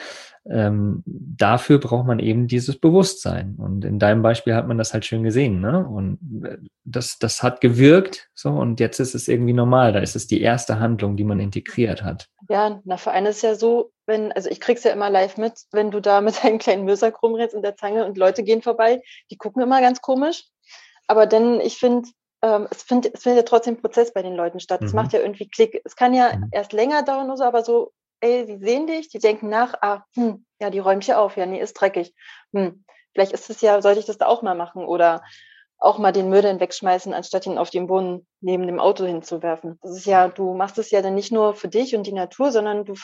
ähm, 0.50 1.02
dafür 1.06 1.78
braucht 1.78 2.06
man 2.06 2.18
eben 2.18 2.48
dieses 2.48 2.78
Bewusstsein. 2.78 3.56
Und 3.58 3.84
in 3.84 3.98
deinem 3.98 4.22
Beispiel 4.22 4.54
hat 4.54 4.66
man 4.66 4.78
das 4.78 4.92
halt 4.92 5.04
schön 5.04 5.22
gesehen, 5.22 5.60
ne? 5.60 5.86
Und 5.86 6.18
äh, 6.44 6.58
das, 6.84 7.18
das 7.18 7.42
hat 7.42 7.60
gewirkt, 7.60 8.28
so, 8.34 8.50
und 8.50 8.80
jetzt 8.80 8.98
ist 8.98 9.14
es 9.14 9.28
irgendwie 9.28 9.52
normal. 9.52 9.92
Da 9.92 10.00
ist 10.00 10.16
es 10.16 10.26
die 10.26 10.40
erste 10.40 10.80
Handlung, 10.80 11.16
die 11.16 11.24
man 11.24 11.38
integriert 11.38 12.02
hat. 12.02 12.28
Ja, 12.48 12.80
na, 12.84 12.96
vor 12.96 13.12
allem 13.12 13.26
ist 13.26 13.36
es 13.36 13.42
ja 13.42 13.54
so, 13.54 13.92
wenn, 14.06 14.32
also 14.32 14.50
ich 14.50 14.60
krieg's 14.60 14.82
ja 14.82 14.92
immer 14.92 15.10
live 15.10 15.36
mit, 15.36 15.52
wenn 15.70 15.90
du 15.92 16.00
da 16.00 16.20
mit 16.20 16.34
deinem 16.44 16.58
kleinen 16.58 16.84
Müllsack 16.84 17.22
rumrennst 17.22 17.54
in 17.54 17.62
der 17.62 17.76
Zange 17.76 18.04
und 18.04 18.18
Leute 18.18 18.42
gehen 18.42 18.62
vorbei, 18.62 19.00
die 19.30 19.36
gucken 19.36 19.62
immer 19.62 19.80
ganz 19.80 20.00
komisch. 20.00 20.44
Aber 21.06 21.26
denn 21.26 21.60
ich 21.60 21.76
finde, 21.76 22.08
ähm, 22.42 22.66
es, 22.70 22.82
find, 22.82 23.06
es 23.12 23.22
findet 23.22 23.44
ja 23.44 23.48
trotzdem 23.48 23.76
Prozess 23.76 24.12
bei 24.12 24.22
den 24.22 24.34
Leuten 24.34 24.58
statt. 24.58 24.82
Es 24.82 24.92
mhm. 24.92 24.96
macht 24.96 25.12
ja 25.12 25.20
irgendwie 25.20 25.48
Klick. 25.48 25.80
Es 25.84 25.94
kann 25.94 26.14
ja 26.14 26.36
mhm. 26.36 26.48
erst 26.50 26.72
länger 26.72 27.04
dauern 27.04 27.26
oder 27.26 27.36
so, 27.36 27.44
aber 27.44 27.62
so 27.62 27.92
ey, 28.22 28.46
sie 28.46 28.58
sehen 28.58 28.86
dich, 28.86 29.08
die 29.08 29.18
denken 29.18 29.48
nach, 29.48 29.74
ah, 29.82 30.04
hm, 30.14 30.46
ja, 30.60 30.70
die 30.70 30.78
räumt 30.78 31.04
hier 31.04 31.20
auf, 31.20 31.36
ja, 31.36 31.44
nee, 31.44 31.60
ist 31.60 31.74
dreckig. 31.74 32.14
Hm, 32.54 32.84
vielleicht 33.12 33.32
ist 33.32 33.50
es 33.50 33.60
ja, 33.60 33.82
sollte 33.82 34.00
ich 34.00 34.06
das 34.06 34.18
da 34.18 34.26
auch 34.26 34.42
mal 34.42 34.54
machen 34.54 34.84
oder 34.84 35.22
auch 35.78 35.98
mal 35.98 36.12
den 36.12 36.28
Müll 36.28 36.42
dann 36.42 36.60
wegschmeißen, 36.60 37.12
anstatt 37.12 37.46
ihn 37.46 37.58
auf 37.58 37.70
den 37.70 37.88
Boden 37.88 38.26
neben 38.40 38.66
dem 38.68 38.78
Auto 38.78 39.04
hinzuwerfen. 39.04 39.78
Das 39.82 39.96
ist 39.96 40.06
ja, 40.06 40.28
du 40.28 40.54
machst 40.54 40.78
es 40.78 40.92
ja 40.92 41.02
dann 41.02 41.16
nicht 41.16 41.32
nur 41.32 41.54
für 41.54 41.68
dich 41.68 41.96
und 41.96 42.06
die 42.06 42.12
Natur, 42.12 42.52
sondern 42.52 42.84
du 42.84 42.94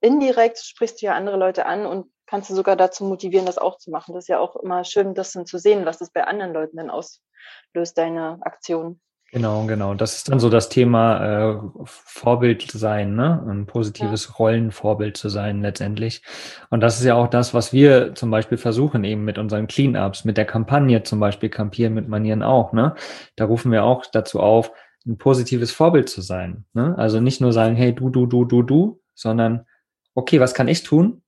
indirekt 0.00 0.58
sprichst 0.58 1.02
du 1.02 1.06
ja 1.06 1.14
andere 1.14 1.36
Leute 1.36 1.66
an 1.66 1.84
und 1.84 2.10
kannst 2.26 2.48
du 2.48 2.54
sogar 2.54 2.76
dazu 2.76 3.04
motivieren, 3.04 3.44
das 3.44 3.58
auch 3.58 3.76
zu 3.76 3.90
machen. 3.90 4.14
Das 4.14 4.24
ist 4.24 4.28
ja 4.28 4.38
auch 4.38 4.56
immer 4.56 4.84
schön, 4.84 5.14
das 5.14 5.32
dann 5.32 5.44
zu 5.44 5.58
sehen, 5.58 5.84
was 5.84 5.98
das 5.98 6.10
bei 6.10 6.24
anderen 6.24 6.54
Leuten 6.54 6.78
dann 6.78 6.88
auslöst, 6.88 7.98
deine 7.98 8.38
Aktion. 8.40 9.00
Genau, 9.34 9.64
genau. 9.64 9.94
Das 9.94 10.16
ist 10.16 10.28
dann 10.28 10.40
so 10.40 10.50
das 10.50 10.68
Thema 10.68 11.54
äh, 11.54 11.58
Vorbild 11.84 12.70
sein, 12.70 13.14
ne? 13.14 13.42
Ein 13.48 13.64
positives 13.64 14.26
ja. 14.26 14.34
Rollenvorbild 14.34 15.16
zu 15.16 15.30
sein 15.30 15.62
letztendlich. 15.62 16.22
Und 16.68 16.80
das 16.80 16.98
ist 16.98 17.06
ja 17.06 17.14
auch 17.14 17.28
das, 17.28 17.54
was 17.54 17.72
wir 17.72 18.14
zum 18.14 18.30
Beispiel 18.30 18.58
versuchen 18.58 19.04
eben 19.04 19.24
mit 19.24 19.38
unseren 19.38 19.68
Cleanups, 19.68 20.26
mit 20.26 20.36
der 20.36 20.44
Kampagne 20.44 21.02
zum 21.02 21.18
Beispiel 21.18 21.48
Campieren 21.48 21.94
mit 21.94 22.08
Manieren 22.08 22.42
auch, 22.42 22.74
ne? 22.74 22.94
Da 23.34 23.46
rufen 23.46 23.72
wir 23.72 23.84
auch 23.84 24.04
dazu 24.04 24.38
auf, 24.38 24.70
ein 25.06 25.16
positives 25.16 25.72
Vorbild 25.72 26.10
zu 26.10 26.20
sein. 26.20 26.64
Ne? 26.74 26.96
Also 26.98 27.20
nicht 27.20 27.40
nur 27.40 27.52
sagen, 27.52 27.74
hey, 27.74 27.94
du, 27.94 28.10
du, 28.10 28.26
du, 28.26 28.44
du, 28.44 28.62
du, 28.62 29.00
sondern 29.14 29.66
okay, 30.14 30.40
was 30.40 30.54
kann 30.54 30.68
ich 30.68 30.82
tun? 30.82 31.22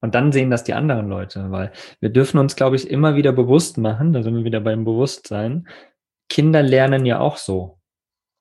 Und 0.00 0.14
dann 0.14 0.32
sehen 0.32 0.50
das 0.50 0.64
die 0.64 0.72
anderen 0.72 1.08
Leute, 1.08 1.50
weil 1.50 1.72
wir 2.00 2.08
dürfen 2.08 2.38
uns, 2.38 2.56
glaube 2.56 2.76
ich, 2.76 2.88
immer 2.88 3.16
wieder 3.16 3.32
bewusst 3.32 3.76
machen, 3.76 4.12
da 4.14 4.22
sind 4.22 4.34
wir 4.34 4.44
wieder 4.44 4.60
beim 4.60 4.84
Bewusstsein, 4.84 5.68
Kinder 6.30 6.62
lernen 6.62 7.04
ja 7.04 7.20
auch 7.20 7.36
so. 7.36 7.78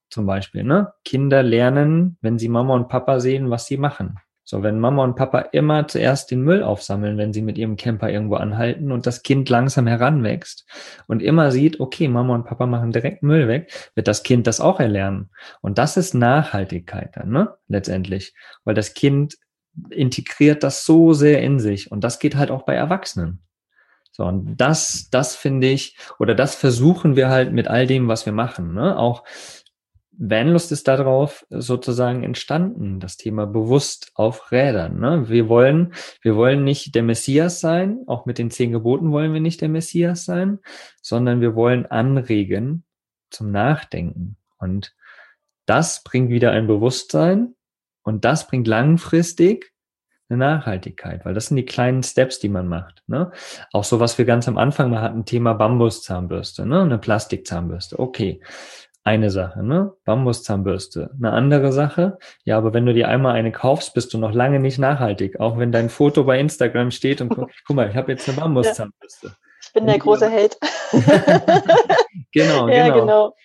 Zum 0.10 0.25
Beispiel, 0.25 0.63
ne? 0.63 0.93
Kinder 1.03 1.43
lernen, 1.43 2.17
wenn 2.22 2.39
sie 2.39 2.48
Mama 2.48 2.74
und 2.74 2.88
Papa 2.88 3.19
sehen, 3.19 3.50
was 3.50 3.65
sie 3.65 3.77
machen. 3.77 4.17
So, 4.43 4.63
wenn 4.63 4.79
Mama 4.79 5.03
und 5.03 5.15
Papa 5.15 5.41
immer 5.51 5.88
zuerst 5.88 6.31
den 6.31 6.41
Müll 6.41 6.63
aufsammeln, 6.63 7.19
wenn 7.19 7.34
sie 7.34 7.43
mit 7.43 7.60
ihrem 7.60 7.75
Camper 7.75 8.10
irgendwo 8.10 8.36
anhalten 8.36 8.91
und 8.91 9.05
das 9.05 9.22
Kind 9.22 9.48
langsam 9.48 9.86
heranwächst 9.86 10.65
und 11.05 11.22
immer 11.22 11.51
sieht, 11.51 11.79
okay, 11.79 12.08
Mama 12.08 12.34
und 12.34 12.46
Papa 12.46 12.65
machen 12.65 12.91
direkt 12.91 13.22
Müll 13.22 13.48
weg, 13.48 13.72
wird 13.93 14.08
das 14.08 14.24
Kind 14.24 14.48
das 14.48 14.60
auch 14.60 14.79
erlernen. 14.79 15.29
Und 15.62 15.77
das 15.77 15.98
ist 15.98 16.15
Nachhaltigkeit 16.15 17.15
dann, 17.15 17.29
ne? 17.29 17.55
Letztendlich. 17.67 18.34
Weil 18.63 18.74
das 18.74 18.96
Kind 18.96 19.38
integriert 19.91 20.63
das 20.63 20.84
so 20.84 21.13
sehr 21.13 21.43
in 21.43 21.60
sich. 21.60 21.91
Und 21.91 22.03
das 22.03 22.17
geht 22.17 22.36
halt 22.36 22.50
auch 22.50 22.63
bei 22.63 22.74
Erwachsenen. 22.74 23.43
So, 24.19 24.25
und 24.25 24.57
das, 24.57 25.09
das 25.09 25.38
finde 25.38 25.67
ich, 25.67 25.95
oder 26.19 26.35
das 26.35 26.53
versuchen 26.53 27.15
wir 27.15 27.29
halt 27.29 27.53
mit 27.53 27.69
all 27.69 27.88
dem, 27.88 28.09
was 28.09 28.25
wir 28.25 28.33
machen. 28.33 28.73
Ne? 28.73 28.99
Auch 28.99 29.23
Vanlust 30.11 30.73
ist 30.73 30.89
darauf 30.89 31.45
sozusagen 31.49 32.23
entstanden, 32.23 32.99
das 32.99 33.15
Thema 33.15 33.47
bewusst 33.47 34.11
auf 34.15 34.51
Rädern. 34.51 34.99
Ne? 34.99 35.29
Wir 35.29 35.47
wollen, 35.47 35.93
wir 36.21 36.35
wollen 36.35 36.65
nicht 36.65 36.95
der 36.95 37.03
Messias 37.03 37.61
sein, 37.61 37.99
auch 38.07 38.25
mit 38.25 38.39
den 38.39 38.51
zehn 38.51 38.73
Geboten 38.73 39.13
wollen 39.13 39.31
wir 39.31 39.39
nicht 39.39 39.61
der 39.61 39.69
Messias 39.69 40.25
sein, 40.25 40.59
sondern 41.01 41.39
wir 41.39 41.55
wollen 41.55 41.85
anregen 41.85 42.83
zum 43.29 43.51
Nachdenken. 43.51 44.35
Und 44.57 44.93
das 45.65 46.03
bringt 46.03 46.29
wieder 46.29 46.51
ein 46.51 46.67
Bewusstsein 46.67 47.55
und 48.03 48.25
das 48.25 48.47
bringt 48.47 48.67
langfristig 48.67 49.71
eine 50.29 50.38
Nachhaltigkeit, 50.38 51.25
weil 51.25 51.33
das 51.33 51.48
sind 51.48 51.57
die 51.57 51.65
kleinen 51.65 52.03
Steps, 52.03 52.39
die 52.39 52.50
man 52.50 52.67
macht. 52.67 53.03
Ne? 53.07 53.31
Auch 53.74 53.83
so, 53.83 54.00
was 54.00 54.17
wir 54.17 54.25
ganz 54.25 54.48
am 54.48 54.57
Anfang 54.57 54.91
mal 54.91 55.01
hatten, 55.01 55.25
Thema 55.25 55.53
Bambuszahnbürste, 55.53 56.65
ne? 56.65 56.81
eine 56.81 56.98
Plastikzahnbürste. 56.98 57.98
Okay, 58.00 58.41
eine 59.03 59.31
Sache, 59.31 59.63
ne? 59.63 59.93
Bambuszahnbürste. 60.05 61.12
Eine 61.17 61.31
andere 61.31 61.71
Sache, 61.71 62.19
ja, 62.43 62.57
aber 62.57 62.74
wenn 62.74 62.86
du 62.86 62.93
dir 62.93 63.07
einmal 63.07 63.33
eine 63.33 63.51
kaufst, 63.51 63.93
bist 63.93 64.13
du 64.13 64.17
noch 64.17 64.33
lange 64.33 64.59
nicht 64.59 64.77
nachhaltig. 64.77 65.39
Auch 65.39 65.57
wenn 65.57 65.71
dein 65.71 65.89
Foto 65.89 66.25
bei 66.25 66.39
Instagram 66.39 66.91
steht 66.91 67.21
und 67.21 67.29
guck, 67.29 67.50
guck 67.65 67.75
mal, 67.75 67.89
ich 67.89 67.95
habe 67.95 68.12
jetzt 68.12 68.27
eine 68.27 68.38
Bambuszahnbürste. 68.38 69.36
Ich 69.63 69.74
bin 69.74 69.88
der 69.88 70.00
große 70.00 70.29
Held. 70.29 70.57
genau, 72.31 72.67
ja, 72.67 72.88
genau. 72.88 73.00
genau. 73.00 73.36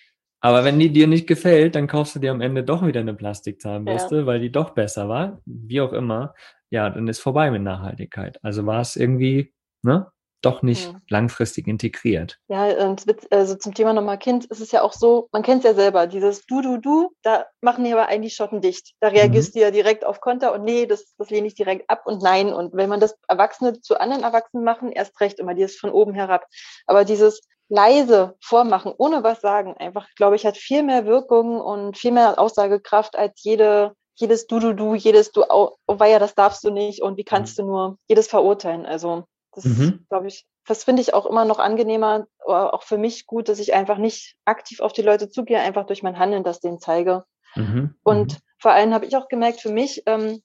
Aber 0.40 0.62
wenn 0.62 0.78
die 0.78 0.90
dir 0.90 1.06
nicht 1.06 1.26
gefällt, 1.26 1.74
dann 1.74 1.86
kaufst 1.86 2.16
du 2.16 2.18
dir 2.18 2.30
am 2.30 2.42
Ende 2.42 2.64
doch 2.64 2.84
wieder 2.86 3.00
eine 3.00 3.14
Plastikzahnbürste, 3.14 4.16
ja. 4.16 4.26
weil 4.26 4.40
die 4.40 4.52
doch 4.52 4.70
besser 4.70 5.08
war, 5.08 5.40
wie 5.46 5.80
auch 5.80 5.94
immer. 5.94 6.34
Ja, 6.74 6.90
dann 6.90 7.06
ist 7.06 7.20
vorbei 7.20 7.52
mit 7.52 7.62
Nachhaltigkeit. 7.62 8.42
Also 8.42 8.66
war 8.66 8.80
es 8.80 8.96
irgendwie, 8.96 9.54
ne? 9.82 10.10
doch 10.42 10.62
nicht 10.62 10.88
ja. 10.88 11.00
langfristig 11.08 11.68
integriert. 11.68 12.40
Ja, 12.48 12.66
und 12.88 13.04
also 13.30 13.54
zum 13.54 13.74
Thema 13.74 13.92
nochmal 13.92 14.18
Kind 14.18 14.44
ist 14.46 14.60
es 14.60 14.72
ja 14.72 14.82
auch 14.82 14.92
so, 14.92 15.28
man 15.30 15.44
kennt 15.44 15.64
es 15.64 15.70
ja 15.70 15.74
selber, 15.74 16.08
dieses 16.08 16.44
Du, 16.46 16.60
Du, 16.62 16.78
Du, 16.78 17.10
da 17.22 17.46
machen 17.60 17.84
die 17.84 17.92
aber 17.92 18.08
eigentlich 18.08 18.34
Schotten 18.34 18.60
dicht. 18.60 18.94
Da 18.98 19.08
reagierst 19.08 19.54
mhm. 19.54 19.58
du 19.58 19.64
ja 19.64 19.70
direkt 19.70 20.04
auf 20.04 20.20
Konter 20.20 20.52
und 20.52 20.64
nee, 20.64 20.86
das, 20.86 21.14
das 21.16 21.30
lehne 21.30 21.46
ich 21.46 21.54
direkt 21.54 21.88
ab 21.88 22.02
und 22.06 22.22
nein. 22.22 22.52
Und 22.52 22.74
wenn 22.74 22.88
man 22.88 22.98
das 22.98 23.14
Erwachsene 23.28 23.80
zu 23.80 24.00
anderen 24.00 24.24
Erwachsenen 24.24 24.64
machen, 24.64 24.90
erst 24.90 25.20
recht 25.20 25.38
immer 25.38 25.54
dieses 25.54 25.76
von 25.76 25.90
oben 25.90 26.12
herab. 26.12 26.44
Aber 26.88 27.04
dieses 27.04 27.40
leise 27.68 28.34
vormachen, 28.42 28.92
ohne 28.98 29.22
was 29.22 29.40
sagen, 29.40 29.76
einfach, 29.78 30.08
glaube 30.16 30.34
ich, 30.34 30.44
hat 30.44 30.56
viel 30.56 30.82
mehr 30.82 31.06
Wirkung 31.06 31.60
und 31.60 31.96
viel 31.96 32.10
mehr 32.10 32.38
Aussagekraft 32.40 33.16
als 33.16 33.40
jede 33.44 33.94
jedes 34.14 34.46
Du, 34.46 34.58
Du, 34.58 34.74
Du, 34.74 34.94
jedes 34.94 35.32
Du, 35.32 35.44
oh, 35.48 35.76
oh 35.86 35.96
ja, 36.04 36.18
das 36.18 36.34
darfst 36.34 36.64
du 36.64 36.70
nicht 36.70 37.02
und 37.02 37.16
wie 37.16 37.24
kannst 37.24 37.58
mhm. 37.58 37.62
du 37.62 37.68
nur, 37.68 37.98
jedes 38.08 38.28
verurteilen. 38.28 38.86
Also 38.86 39.24
das 39.52 39.64
mhm. 39.64 40.06
glaube 40.08 40.28
ich, 40.28 40.46
das 40.66 40.84
finde 40.84 41.02
ich 41.02 41.14
auch 41.14 41.26
immer 41.26 41.44
noch 41.44 41.58
angenehmer, 41.58 42.26
auch 42.46 42.82
für 42.82 42.98
mich 42.98 43.26
gut, 43.26 43.48
dass 43.48 43.58
ich 43.58 43.74
einfach 43.74 43.98
nicht 43.98 44.36
aktiv 44.44 44.80
auf 44.80 44.92
die 44.92 45.02
Leute 45.02 45.28
zugehe, 45.28 45.60
einfach 45.60 45.86
durch 45.86 46.02
mein 46.02 46.18
Handeln 46.18 46.44
das 46.44 46.60
denen 46.60 46.80
zeige. 46.80 47.24
Mhm. 47.54 47.94
Und 48.02 48.32
mhm. 48.32 48.38
vor 48.58 48.72
allem 48.72 48.94
habe 48.94 49.06
ich 49.06 49.16
auch 49.16 49.28
gemerkt, 49.28 49.60
für 49.60 49.70
mich, 49.70 50.02
ähm, 50.06 50.42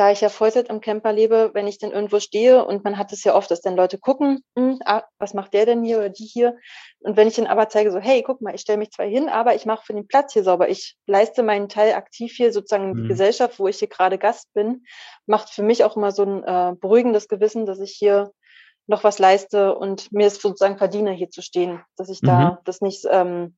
da 0.00 0.10
ich 0.10 0.22
ja 0.22 0.30
Vollzeit 0.30 0.70
im 0.70 0.80
Camper 0.80 1.12
lebe, 1.12 1.50
wenn 1.52 1.66
ich 1.66 1.76
dann 1.76 1.92
irgendwo 1.92 2.20
stehe 2.20 2.64
und 2.64 2.84
man 2.84 2.96
hat 2.96 3.12
es 3.12 3.22
ja 3.22 3.34
oft, 3.34 3.50
dass 3.50 3.60
dann 3.60 3.76
Leute 3.76 3.98
gucken, 3.98 4.42
hm, 4.56 4.78
ah, 4.86 5.02
was 5.18 5.34
macht 5.34 5.52
der 5.52 5.66
denn 5.66 5.84
hier 5.84 5.98
oder 5.98 6.08
die 6.08 6.24
hier? 6.24 6.56
Und 7.00 7.18
wenn 7.18 7.28
ich 7.28 7.34
dann 7.36 7.46
aber 7.46 7.68
zeige, 7.68 7.92
so, 7.92 7.98
hey, 7.98 8.22
guck 8.22 8.40
mal, 8.40 8.54
ich 8.54 8.62
stelle 8.62 8.78
mich 8.78 8.92
zwar 8.92 9.04
hin, 9.04 9.28
aber 9.28 9.54
ich 9.54 9.66
mache 9.66 9.84
für 9.84 9.92
den 9.92 10.08
Platz 10.08 10.32
hier 10.32 10.42
sauber. 10.42 10.70
Ich 10.70 10.96
leiste 11.06 11.42
meinen 11.42 11.68
Teil 11.68 11.92
aktiv 11.92 12.32
hier 12.34 12.50
sozusagen 12.50 12.92
in 12.92 12.94
die 12.94 13.02
mhm. 13.02 13.08
Gesellschaft, 13.08 13.58
wo 13.58 13.68
ich 13.68 13.78
hier 13.78 13.88
gerade 13.88 14.16
Gast 14.16 14.50
bin, 14.54 14.84
macht 15.26 15.50
für 15.50 15.62
mich 15.62 15.84
auch 15.84 15.98
immer 15.98 16.12
so 16.12 16.22
ein 16.22 16.44
äh, 16.44 16.74
beruhigendes 16.80 17.28
Gewissen, 17.28 17.66
dass 17.66 17.78
ich 17.78 17.92
hier 17.92 18.32
noch 18.86 19.04
was 19.04 19.18
leiste 19.18 19.74
und 19.74 20.10
mir 20.12 20.28
es 20.28 20.40
sozusagen 20.40 20.78
verdiene, 20.78 21.12
hier 21.12 21.28
zu 21.28 21.42
stehen, 21.42 21.82
dass 21.98 22.08
ich 22.08 22.20
da 22.22 22.52
mhm. 22.52 22.58
das 22.64 22.80
nicht, 22.80 23.06
ähm, 23.10 23.54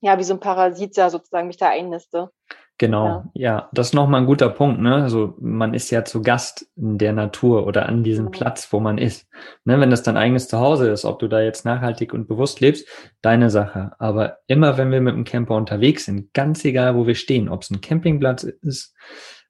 ja, 0.00 0.18
wie 0.18 0.24
so 0.24 0.32
ein 0.32 0.40
Parasit 0.40 0.96
ja 0.96 1.10
sozusagen 1.10 1.46
mich 1.46 1.58
da 1.58 1.68
einniste. 1.68 2.30
Genau, 2.78 3.30
ja. 3.34 3.52
ja, 3.52 3.68
das 3.72 3.88
ist 3.88 3.94
nochmal 3.94 4.22
ein 4.22 4.26
guter 4.26 4.48
Punkt. 4.48 4.80
Ne? 4.80 4.96
Also 4.96 5.34
man 5.38 5.74
ist 5.74 5.90
ja 5.90 6.04
zu 6.04 6.22
Gast 6.22 6.68
in 6.76 6.98
der 6.98 7.12
Natur 7.12 7.68
oder 7.68 7.86
an 7.86 8.02
diesem 8.02 8.26
mhm. 8.26 8.30
Platz, 8.32 8.72
wo 8.72 8.80
man 8.80 8.98
ist. 8.98 9.28
Ne? 9.64 9.78
Wenn 9.78 9.90
das 9.90 10.02
dein 10.02 10.16
eigenes 10.16 10.48
Zuhause 10.48 10.90
ist, 10.90 11.04
ob 11.04 11.20
du 11.20 11.28
da 11.28 11.40
jetzt 11.40 11.64
nachhaltig 11.64 12.12
und 12.12 12.26
bewusst 12.26 12.60
lebst, 12.60 12.88
deine 13.22 13.48
Sache. 13.48 13.92
Aber 14.00 14.38
immer, 14.48 14.76
wenn 14.76 14.90
wir 14.90 15.00
mit 15.00 15.14
dem 15.14 15.24
Camper 15.24 15.54
unterwegs 15.54 16.06
sind, 16.06 16.34
ganz 16.34 16.64
egal, 16.64 16.96
wo 16.96 17.06
wir 17.06 17.14
stehen, 17.14 17.48
ob 17.48 17.62
es 17.62 17.70
ein 17.70 17.80
Campingplatz 17.80 18.42
ist, 18.42 18.92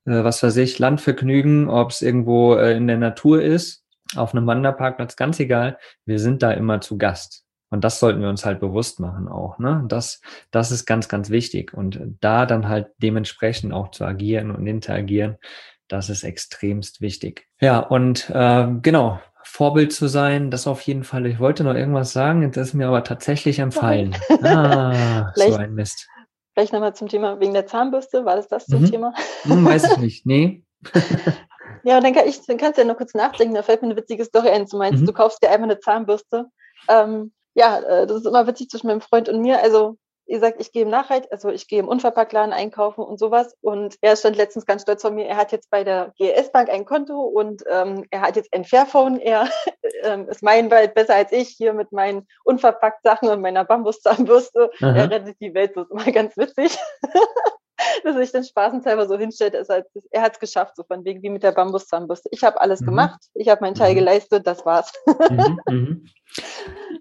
äh, 0.05 0.23
was 0.23 0.43
weiß 0.43 0.59
ich, 0.59 0.79
Landvergnügen, 0.79 1.71
ob 1.71 1.93
es 1.93 2.03
irgendwo 2.03 2.57
äh, 2.57 2.77
in 2.77 2.87
der 2.87 2.99
Natur 2.99 3.41
ist, 3.41 3.85
auf 4.17 4.35
einem 4.35 4.47
Wanderparkplatz, 4.47 5.17
ganz 5.17 5.41
egal, 5.41 5.79
wir 6.05 6.19
sind 6.19 6.43
da 6.43 6.53
immer 6.53 6.83
zu 6.83 6.99
Gast. 6.99 7.44
Und 7.75 7.83
das 7.83 7.99
sollten 7.99 8.23
wir 8.23 8.29
uns 8.29 8.47
halt 8.47 8.61
bewusst 8.61 9.01
machen 9.01 9.27
auch. 9.27 9.59
Ne? 9.59 9.85
Das, 9.89 10.21
das 10.53 10.71
ist 10.71 10.87
ganz, 10.87 11.09
ganz 11.09 11.29
wichtig. 11.31 11.75
Und 11.75 11.99
da 12.21 12.47
dann 12.47 12.69
halt 12.69 12.93
dementsprechend 12.99 13.73
auch 13.73 13.91
zu 13.91 14.05
agieren 14.05 14.53
und 14.53 14.65
interagieren, 14.69 15.39
das 15.89 16.09
ist 16.09 16.23
extremst 16.23 17.01
wichtig. 17.01 17.49
Ja, 17.61 17.81
und 17.81 18.31
äh, 18.31 18.69
genau, 18.81 19.19
Vorbild 19.43 19.93
zu 19.93 20.07
sein, 20.07 20.53
das 20.53 20.69
auf 20.69 20.83
jeden 20.83 21.03
Fall. 21.03 21.27
Ich 21.27 21.41
wollte 21.41 21.65
noch 21.65 21.75
irgendwas 21.75 22.13
sagen, 22.13 22.43
jetzt 22.43 22.57
ist 22.57 22.75
mir 22.75 22.87
aber 22.87 23.03
tatsächlich 23.03 23.59
entfallen. 23.59 24.15
Ah, 24.45 25.33
so 25.35 25.55
ein 25.57 25.75
Mist. 25.75 26.09
Vielleicht 26.53 26.73
nochmal 26.73 26.95
zum 26.95 27.09
Thema 27.09 27.41
wegen 27.41 27.55
der 27.55 27.67
Zahnbürste. 27.67 28.25
War 28.25 28.37
das 28.37 28.47
das 28.47 28.67
zum 28.67 28.83
mhm. 28.83 28.91
Thema? 28.91 29.15
Hm, 29.43 29.65
weiß 29.65 29.91
ich 29.91 29.97
nicht. 29.99 30.27
Nee. 30.27 30.63
ja, 31.83 31.99
dann, 32.01 32.15
kann 32.15 32.29
ich, 32.29 32.41
dann 32.47 32.57
kannst 32.57 32.79
du 32.79 32.83
ja 32.83 32.87
noch 32.87 32.99
kurz 32.99 33.15
nachdenken. 33.15 33.57
Da 33.57 33.65
fällt 33.65 33.83
mir 33.83 33.89
eine 33.89 33.97
witzige 33.97 34.25
Story 34.25 34.51
ein. 34.51 34.65
Du 34.67 34.79
meinst, 34.79 35.03
mhm. 35.03 35.07
du 35.07 35.13
kaufst 35.13 35.43
dir 35.43 35.51
einmal 35.51 35.71
eine 35.71 35.81
Zahnbürste. 35.81 36.47
Ähm, 36.89 37.33
ja, 37.55 37.79
äh, 37.79 38.07
das 38.07 38.19
ist 38.19 38.27
immer 38.27 38.47
witzig 38.47 38.69
zwischen 38.69 38.89
meinem 38.89 39.01
Freund 39.01 39.29
und 39.29 39.41
mir. 39.41 39.63
Also, 39.63 39.97
ihr 40.27 40.41
sagt, 40.41 40.61
ich 40.61 40.73
gehe 40.73 40.83
im 40.83 40.91
Nachhalt, 40.91 41.31
also 41.31 41.51
ich 41.51 41.69
gehe 41.69 41.81
im 41.81 41.89
Unverpacktladen 41.89 42.53
einkaufen 42.53 43.05
und 43.05 43.19
sowas. 43.19 43.55
Und 43.61 43.97
er 44.01 44.17
stand 44.17 44.37
letztens 44.37 44.67
ganz 44.67 44.83
stolz 44.83 45.03
von 45.03 45.15
mir, 45.15 45.27
er 45.27 45.37
hat 45.37 45.53
jetzt 45.53 45.71
bei 45.71 45.85
der 45.85 46.13
GS 46.19 46.51
Bank 46.51 46.71
ein 46.71 46.85
Konto 46.85 47.21
und 47.21 47.63
ähm, 47.71 48.05
er 48.11 48.23
hat 48.23 48.37
jetzt 48.37 48.53
ein 48.55 48.65
Fairphone. 48.65 49.21
Er 49.21 49.49
ähm, 50.03 50.29
ist 50.29 50.43
meilenweit 50.43 50.95
besser 50.95 51.15
als 51.15 51.33
ich 51.33 51.49
hier 51.49 51.73
mit 51.73 51.93
meinen 51.93 52.27
unverpackt 52.45 53.03
Sachen 53.03 53.29
und 53.29 53.41
meiner 53.41 53.65
Bambuszahnbürste. 53.65 54.71
Er 54.81 55.11
rettet 55.11 55.41
die 55.41 55.55
Welt, 55.55 55.77
das 55.77 55.85
ist 55.87 55.93
immer 55.93 56.13
ganz 56.13 56.37
witzig. 56.37 56.79
dass 58.05 58.17
sich 58.17 58.33
dann 58.33 58.45
spaßenshalber 58.45 59.07
so 59.07 59.19
hinstellt, 59.19 59.55
ist 59.55 59.71
er 59.71 60.23
hat 60.23 60.35
es 60.35 60.41
geschafft, 60.41 60.77
so 60.77 60.85
von 60.85 61.05
wegen 61.05 61.23
wie 61.23 61.31
mit 61.31 61.43
der 61.43 61.53
Bambuszahnbürste. 61.53 62.29
Ich 62.33 62.45
habe 62.45 62.61
alles 62.61 62.81
mhm. 62.81 62.87
gemacht, 62.87 63.21
ich 63.35 63.49
habe 63.49 63.61
meinen 63.63 63.75
Teil 63.75 63.93
mhm. 63.93 63.97
geleistet, 63.97 64.47
das 64.47 64.65
war's. 64.65 64.93
Mhm, 65.31 65.61
mhm. 65.69 66.07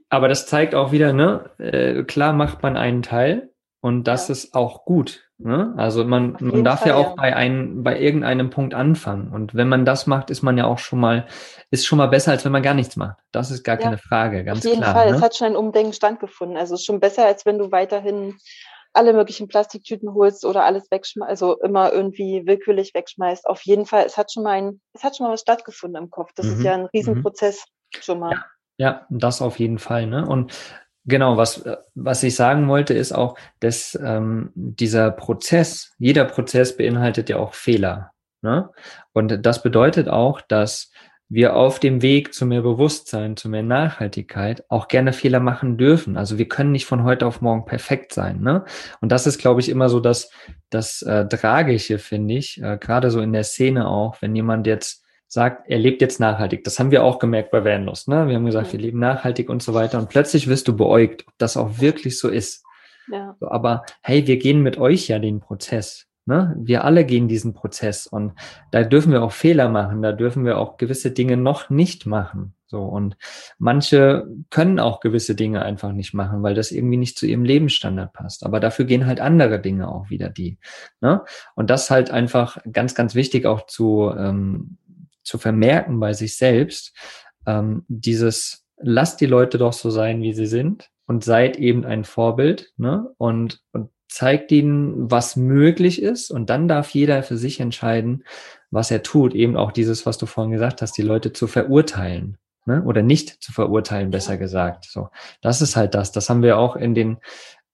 Aber 0.09 0.27
das 0.27 0.47
zeigt 0.47 0.75
auch 0.75 0.91
wieder, 0.91 1.13
ne, 1.13 1.49
äh, 1.57 2.03
klar 2.03 2.33
macht 2.33 2.61
man 2.61 2.77
einen 2.77 3.01
Teil 3.01 3.53
und 3.81 4.05
das 4.05 4.27
ja. 4.27 4.33
ist 4.33 4.53
auch 4.53 4.85
gut. 4.85 5.29
Ne? 5.39 5.73
Also 5.75 6.05
man, 6.05 6.37
man 6.39 6.63
darf 6.63 6.81
Fall, 6.81 6.89
ja 6.89 6.95
auch 6.95 7.09
ja. 7.09 7.15
bei 7.15 7.35
einem, 7.35 7.83
bei 7.83 7.99
irgendeinem 7.99 8.49
Punkt 8.49 8.73
anfangen. 8.73 9.33
Und 9.33 9.55
wenn 9.55 9.67
man 9.67 9.83
das 9.83 10.07
macht, 10.07 10.29
ist 10.29 10.41
man 10.41 10.57
ja 10.57 10.65
auch 10.65 10.77
schon 10.77 11.01
mal, 11.01 11.27
ist 11.69 11.85
schon 11.85 11.97
mal 11.97 12.07
besser, 12.07 12.31
als 12.31 12.45
wenn 12.45 12.53
man 12.53 12.63
gar 12.63 12.75
nichts 12.75 12.95
macht. 12.95 13.17
Das 13.33 13.51
ist 13.51 13.63
gar 13.63 13.75
ja. 13.75 13.81
keine 13.81 13.97
Frage, 13.97 14.45
ganz 14.45 14.61
klar. 14.61 14.71
Auf 14.71 14.75
jeden 14.75 14.83
klar, 14.83 14.95
Fall, 14.95 15.11
ne? 15.11 15.17
es 15.17 15.21
hat 15.21 15.35
schon 15.35 15.47
ein 15.47 15.55
Umdenken 15.57 15.91
stattgefunden. 15.91 16.55
Also 16.55 16.75
es 16.75 16.81
ist 16.81 16.85
schon 16.85 17.01
besser, 17.01 17.25
als 17.25 17.45
wenn 17.45 17.57
du 17.57 17.71
weiterhin 17.73 18.37
alle 18.93 19.13
möglichen 19.13 19.47
Plastiktüten 19.47 20.13
holst 20.13 20.45
oder 20.45 20.65
alles 20.65 20.89
wegschmeißt, 20.89 21.29
also 21.29 21.59
immer 21.61 21.91
irgendwie 21.91 22.43
willkürlich 22.45 22.93
wegschmeißt. 22.93 23.47
Auf 23.47 23.61
jeden 23.63 23.85
Fall, 23.85 24.05
es 24.05 24.17
hat 24.17 24.31
schon 24.31 24.43
mal 24.43 24.51
ein, 24.51 24.81
es 24.93 25.03
hat 25.03 25.17
schon 25.17 25.25
mal 25.27 25.33
was 25.33 25.41
stattgefunden 25.41 26.01
im 26.01 26.09
Kopf. 26.09 26.31
Das 26.35 26.45
mhm. 26.45 26.53
ist 26.53 26.63
ja 26.63 26.73
ein 26.73 26.85
Riesenprozess 26.85 27.65
mhm. 27.65 28.01
schon 28.01 28.19
mal. 28.19 28.31
Ja. 28.31 28.45
ja, 28.77 29.07
das 29.09 29.41
auf 29.41 29.59
jeden 29.59 29.79
Fall. 29.79 30.07
Ne? 30.07 30.25
Und 30.25 30.53
Genau, 31.05 31.35
was, 31.35 31.65
was 31.95 32.23
ich 32.23 32.33
sagen 32.35 32.69
wollte, 32.69 32.93
ist 32.93 33.11
auch, 33.11 33.37
dass 33.59 33.99
ähm, 34.01 34.51
dieser 34.55 35.11
Prozess, 35.11 35.93
jeder 35.97 36.23
Prozess 36.23 36.77
beinhaltet 36.77 37.29
ja 37.29 37.37
auch 37.37 37.55
Fehler. 37.55 38.11
Ne? 38.41 38.69
Und 39.11 39.45
das 39.45 39.61
bedeutet 39.63 40.07
auch, 40.07 40.39
dass 40.39 40.91
wir 41.33 41.55
auf 41.55 41.79
dem 41.79 42.01
Weg 42.03 42.33
zu 42.33 42.45
mehr 42.45 42.61
Bewusstsein, 42.61 43.35
zu 43.35 43.49
mehr 43.49 43.63
Nachhaltigkeit 43.63 44.63
auch 44.69 44.87
gerne 44.87 45.13
Fehler 45.13 45.39
machen 45.39 45.77
dürfen. 45.77 46.15
Also 46.15 46.37
wir 46.37 46.47
können 46.47 46.71
nicht 46.71 46.85
von 46.85 47.03
heute 47.03 47.25
auf 47.25 47.41
morgen 47.41 47.65
perfekt 47.65 48.13
sein. 48.13 48.41
Ne? 48.41 48.65
Und 49.01 49.11
das 49.11 49.25
ist, 49.25 49.39
glaube 49.39 49.59
ich, 49.59 49.69
immer 49.69 49.89
so 49.89 49.99
das, 49.99 50.29
das 50.69 51.01
äh, 51.01 51.27
Tragische, 51.27 51.97
finde 51.97 52.35
ich, 52.35 52.61
äh, 52.61 52.77
gerade 52.77 53.09
so 53.09 53.19
in 53.19 53.33
der 53.33 53.43
Szene 53.43 53.87
auch, 53.87 54.21
wenn 54.21 54.35
jemand 54.35 54.67
jetzt 54.67 55.03
sagt, 55.27 55.67
er 55.67 55.79
lebt 55.79 56.01
jetzt 56.01 56.19
nachhaltig. 56.19 56.63
Das 56.63 56.77
haben 56.77 56.91
wir 56.91 57.03
auch 57.03 57.17
gemerkt 57.17 57.49
bei 57.49 57.65
Vanlust. 57.65 58.07
Ne? 58.07 58.27
Wir 58.27 58.35
haben 58.35 58.45
gesagt, 58.45 58.71
wir 58.71 58.79
leben 58.79 58.99
nachhaltig 58.99 59.49
und 59.49 59.63
so 59.63 59.73
weiter. 59.73 59.97
Und 59.97 60.09
plötzlich 60.09 60.47
wirst 60.47 60.67
du 60.67 60.77
beäugt, 60.77 61.25
ob 61.27 61.33
das 61.39 61.57
auch 61.57 61.79
wirklich 61.79 62.19
so 62.19 62.29
ist. 62.29 62.63
Ja. 63.11 63.35
So, 63.39 63.49
aber 63.49 63.83
hey, 64.03 64.27
wir 64.27 64.37
gehen 64.37 64.61
mit 64.61 64.77
euch 64.77 65.07
ja 65.07 65.17
den 65.17 65.39
Prozess. 65.39 66.05
Ne? 66.25 66.55
Wir 66.57 66.85
alle 66.85 67.05
gehen 67.05 67.27
diesen 67.27 67.53
Prozess 67.53 68.07
und 68.07 68.33
da 68.71 68.83
dürfen 68.83 69.11
wir 69.11 69.23
auch 69.23 69.33
Fehler 69.33 69.67
machen, 69.69 70.01
da 70.01 70.13
dürfen 70.13 70.45
wir 70.45 70.57
auch 70.57 70.77
gewisse 70.77 71.11
Dinge 71.11 71.35
noch 71.35 71.69
nicht 71.69 72.05
machen. 72.05 72.55
So 72.65 72.81
und 72.81 73.17
manche 73.59 74.25
können 74.49 74.79
auch 74.79 74.99
gewisse 74.99 75.35
Dinge 75.35 75.61
einfach 75.63 75.91
nicht 75.91 76.13
machen, 76.13 76.41
weil 76.41 76.55
das 76.55 76.71
irgendwie 76.71 76.97
nicht 76.97 77.19
zu 77.19 77.27
ihrem 77.27 77.43
Lebensstandard 77.43 78.13
passt. 78.13 78.45
Aber 78.45 78.59
dafür 78.59 78.85
gehen 78.85 79.05
halt 79.05 79.19
andere 79.19 79.59
Dinge 79.59 79.89
auch 79.89 80.09
wieder 80.09 80.29
die. 80.29 80.57
Ne? 81.01 81.23
Und 81.55 81.69
das 81.69 81.91
halt 81.91 82.09
einfach 82.09 82.57
ganz, 82.71 82.95
ganz 82.95 83.13
wichtig 83.13 83.45
auch 83.45 83.67
zu 83.67 84.11
ähm, 84.17 84.77
zu 85.23 85.37
vermerken 85.37 85.99
bei 85.99 86.13
sich 86.13 86.37
selbst. 86.37 86.93
Ähm, 87.45 87.85
dieses 87.87 88.65
lasst 88.77 89.21
die 89.21 89.25
Leute 89.25 89.57
doch 89.57 89.73
so 89.73 89.89
sein, 89.89 90.21
wie 90.21 90.33
sie 90.33 90.45
sind 90.45 90.89
und 91.05 91.23
seid 91.23 91.57
eben 91.57 91.85
ein 91.85 92.03
Vorbild. 92.03 92.73
Ne? 92.77 93.09
Und 93.17 93.61
und 93.71 93.89
zeigt 94.13 94.51
ihnen, 94.51 95.09
was 95.09 95.35
möglich 95.35 95.99
ist 95.99 96.29
und 96.29 96.51
dann 96.51 96.67
darf 96.67 96.91
jeder 96.91 97.23
für 97.23 97.35
sich 97.35 97.59
entscheiden, 97.59 98.23
was 98.69 98.91
er 98.91 99.01
tut. 99.01 99.33
Eben 99.33 99.57
auch 99.57 99.71
dieses, 99.71 100.05
was 100.05 100.19
du 100.19 100.27
vorhin 100.27 100.51
gesagt 100.51 100.83
hast, 100.83 100.95
die 100.97 101.01
Leute 101.01 101.33
zu 101.33 101.47
verurteilen 101.47 102.37
ne? 102.65 102.83
oder 102.83 103.01
nicht 103.01 103.41
zu 103.43 103.51
verurteilen, 103.51 104.11
besser 104.11 104.37
gesagt. 104.37 104.85
So, 104.85 105.09
das 105.41 105.63
ist 105.63 105.75
halt 105.75 105.95
das. 105.95 106.11
Das 106.11 106.29
haben 106.29 106.43
wir 106.43 106.59
auch 106.59 106.75
in 106.75 106.93
den 106.93 107.17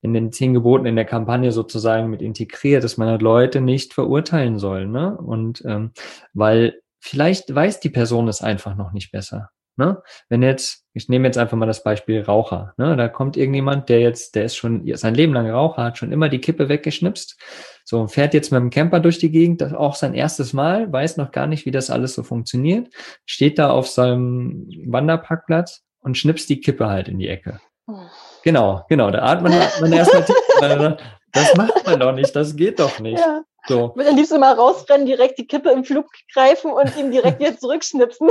in 0.01 0.13
den 0.13 0.31
zehn 0.31 0.53
Geboten 0.53 0.85
in 0.85 0.95
der 0.95 1.03
Kampagne 1.03 1.51
sozusagen 1.51 2.09
mit 2.09 2.21
integriert, 2.21 2.85
dass 2.85 2.95
man 2.95 3.09
halt 3.09 3.21
Leute 3.21 3.59
nicht 3.59 3.93
verurteilen 3.93 4.57
soll, 4.57 4.87
ne? 4.87 5.17
Und 5.17 5.61
ähm, 5.65 5.91
weil 6.33 6.79
vielleicht 7.01 7.53
weiß 7.53 7.81
die 7.81 7.89
Person 7.89 8.29
es 8.29 8.41
einfach 8.41 8.77
noch 8.77 8.93
nicht 8.93 9.11
besser. 9.11 9.49
Ne? 9.79 10.03
Wenn 10.27 10.43
jetzt, 10.43 10.83
ich 10.93 11.07
nehme 11.07 11.25
jetzt 11.25 11.37
einfach 11.37 11.55
mal 11.55 11.65
das 11.65 11.83
Beispiel 11.83 12.21
Raucher, 12.21 12.73
ne? 12.75 12.97
da 12.97 13.07
kommt 13.07 13.37
irgendjemand, 13.37 13.87
der 13.87 14.01
jetzt, 14.01 14.35
der 14.35 14.43
ist 14.43 14.57
schon 14.57 14.85
sein 14.97 15.15
Leben 15.15 15.33
lang 15.33 15.49
Raucher, 15.49 15.85
hat 15.85 15.97
schon 15.97 16.11
immer 16.11 16.27
die 16.27 16.41
Kippe 16.41 16.67
weggeschnipst, 16.67 17.39
so 17.85 18.05
fährt 18.07 18.33
jetzt 18.33 18.51
mit 18.51 18.59
dem 18.59 18.71
Camper 18.71 18.99
durch 18.99 19.19
die 19.19 19.31
Gegend, 19.31 19.61
das 19.61 19.73
auch 19.73 19.95
sein 19.95 20.13
erstes 20.13 20.51
Mal, 20.51 20.91
weiß 20.91 21.15
noch 21.15 21.31
gar 21.31 21.47
nicht, 21.47 21.65
wie 21.65 21.71
das 21.71 21.89
alles 21.89 22.13
so 22.13 22.23
funktioniert, 22.23 22.93
steht 23.25 23.57
da 23.57 23.69
auf 23.69 23.87
seinem 23.87 24.67
Wanderparkplatz 24.85 25.85
und 26.01 26.17
schnipst 26.17 26.49
die 26.49 26.59
Kippe 26.59 26.89
halt 26.89 27.07
in 27.07 27.17
die 27.17 27.29
Ecke. 27.29 27.61
Hm. 27.87 28.01
Genau, 28.43 28.83
genau, 28.89 29.11
da 29.11 29.19
atmet 29.23 29.53
man, 29.53 29.61
man 29.79 29.93
erstmal 29.93 30.25
tief, 30.25 30.35
das 31.31 31.55
macht 31.55 31.85
man 31.85 32.01
doch 32.01 32.11
nicht, 32.11 32.35
das 32.35 32.53
geht 32.57 32.81
doch 32.81 32.99
nicht. 32.99 33.19
Ja. 33.19 33.43
So. 33.69 33.93
Würde 33.95 34.09
am 34.09 34.15
liebsten 34.15 34.39
mal 34.39 34.53
rausrennen, 34.53 35.05
direkt 35.05 35.37
die 35.37 35.45
Kippe 35.45 35.69
im 35.69 35.83
Flug 35.83 36.07
greifen 36.33 36.71
und 36.71 36.97
ihm 36.97 37.11
direkt 37.11 37.39
wieder 37.39 37.55
zurückschnipsen. 37.55 38.29